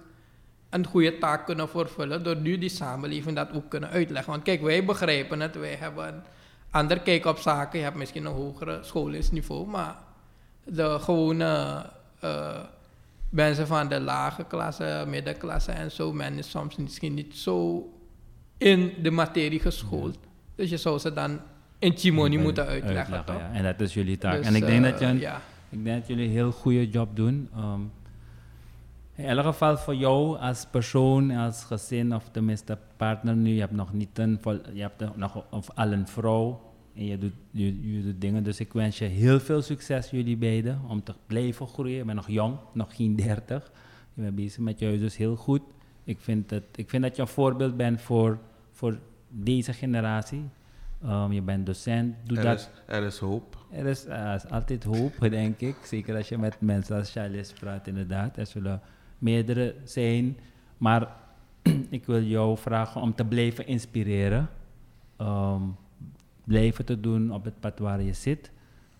[0.69, 4.31] een goede taak kunnen vervullen door nu die samenleving dat ook kunnen uitleggen.
[4.31, 6.23] Want kijk, wij begrijpen het, wij hebben een
[6.71, 7.79] ander kijk op zaken.
[7.79, 9.95] Je hebt misschien een hogere scholingsniveau, maar
[10.63, 11.85] de gewone
[12.19, 12.59] eh,
[13.29, 17.85] mensen van de lage klasse, middenklasse en zo, men is soms misschien niet zo
[18.61, 20.17] in de materie geschoold.
[20.55, 21.39] Dus je zou ze dan
[21.79, 23.51] in Chimoni moeten uitleggen, ja.
[23.53, 24.37] En dat is jullie taak.
[24.37, 25.41] Dus, en ik denk, eh, dat je een, ja.
[25.69, 27.49] ik denk dat jullie een heel goede job doen.
[27.55, 27.81] Ehm,
[29.15, 33.71] in elk geval voor jou als persoon, als gezin of tenminste partner nu, je hebt
[33.71, 36.61] nog niet een, vol- je hebt nog of al een vrouw
[36.95, 38.43] en je doet, je, je doet dingen.
[38.43, 41.97] Dus ik wens je heel veel succes jullie beiden om te blijven groeien.
[41.97, 43.71] Je bent nog jong, nog geen 30.
[44.13, 45.61] Je bent bezig met je huis, dus heel goed.
[46.03, 48.39] Ik vind, het, ik vind dat je een voorbeeld bent voor,
[48.81, 50.43] voor deze generatie.
[51.03, 52.59] Ehm, je bent docent, doe Er dat.
[52.59, 53.57] is, er is hoop.
[53.71, 55.75] Er is, eh, is altijd hoop, denk ik.
[55.83, 58.37] Zeker als je met mensen als Charles praat, inderdaad.
[58.37, 58.81] Er zullen
[59.17, 60.37] meerdere zijn.
[60.77, 61.07] Maar
[61.97, 64.49] ik wil jou vragen om te blijven inspireren.
[65.17, 65.61] Ehm,
[66.43, 68.51] blijven te doen op het pad waar je zit.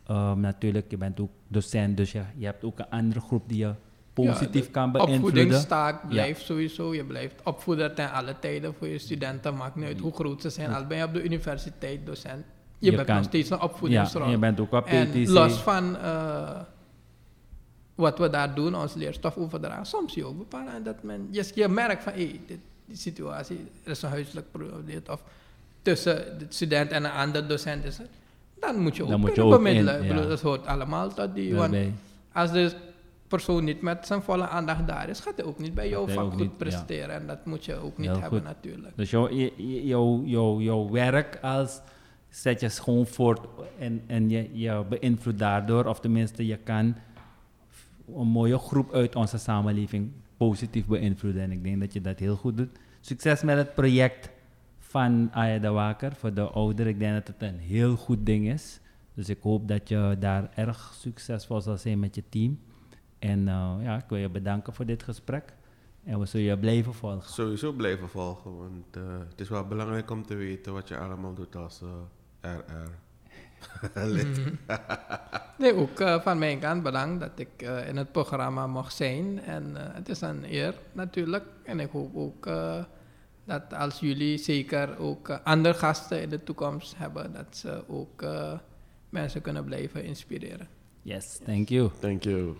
[0.07, 3.57] Ehm, natuurlijk, je bent ook docent, dus je, je hebt ook een andere groep die
[3.57, 3.73] je
[4.13, 5.23] positief kan beïnvloeden.
[5.23, 6.93] Opvoedingstaak blijft sowieso.
[6.93, 9.55] Je blijft opvoeder ten alle tijden voor je studenten.
[9.55, 10.73] Maakt niet uit hoe groot ze zijn.
[10.73, 12.45] Al ben je op de universiteit docent.
[12.77, 14.23] Je, Je bent kan- nog steeds een Ja, opvoedingsrol.
[14.23, 16.59] en je bent ook op En los van eh,
[17.95, 21.67] wat we daar doen, ons leerstof overdragen, soms je ook bepalen dat men, je, je
[21.67, 25.23] merkt van, hé, dit, die situatie, er is een huiselijk probleem, of
[25.81, 28.09] tussen de student en een andere docent is het,
[28.59, 30.03] dan moet je ook Dan kunnen bemiddelen.
[30.03, 30.21] ja.
[30.21, 31.55] dat hoort allemaal tot die,
[32.33, 32.71] als de
[33.31, 36.31] persoon niet met zijn volle aandacht daar is, gaat hij ook niet bij jou ook
[36.31, 36.57] goed niet, ja.
[36.57, 37.15] presteren.
[37.15, 38.47] En dat moet je ook niet Heel hebben goed.
[38.47, 38.97] natuurlijk.
[38.97, 39.29] Dus jouw,
[39.83, 41.81] jouw, jouw, jouw werk als
[42.29, 43.47] zet je gewoon voort
[43.79, 46.95] en, en je, je beïnvloedt daardoor, of tenminste je kan
[48.15, 51.41] een mooie groep uit onze samenleving positief beïnvloeden.
[51.41, 52.79] En ik denk dat je dat heel goed doet.
[53.01, 54.29] Succes met het project
[54.79, 56.91] van Aya de Waker voor de ouderen.
[56.91, 58.79] Ik denk dat het een heel goed ding is.
[59.13, 62.59] Dus ik hoop dat je daar erg succesvol zal zijn met je team.
[63.21, 65.53] En eh, ja, ik wil je bedanken voor dit gesprek.
[66.03, 67.31] En we zullen je blijven volgen.
[67.31, 71.33] Sowieso blijven volgen, want eh, het is wel belangrijk om te weten wat je allemaal
[71.33, 71.81] doet als
[72.41, 72.89] eh, RR.
[74.13, 74.39] Lid.
[75.57, 79.41] Nee, ook eh, van mijn kant bedankt dat ik eh, in het programma mocht zijn.
[79.43, 81.43] En eh, het is een eer natuurlijk.
[81.63, 82.49] En ik hoop ook
[83.45, 88.53] dat als jullie zeker ook andere gasten in de toekomst hebben, dat ze ook eh,
[89.09, 90.67] mensen kunnen blijven inspireren.
[91.01, 91.89] Yes, thank you.
[91.99, 92.55] Thank you.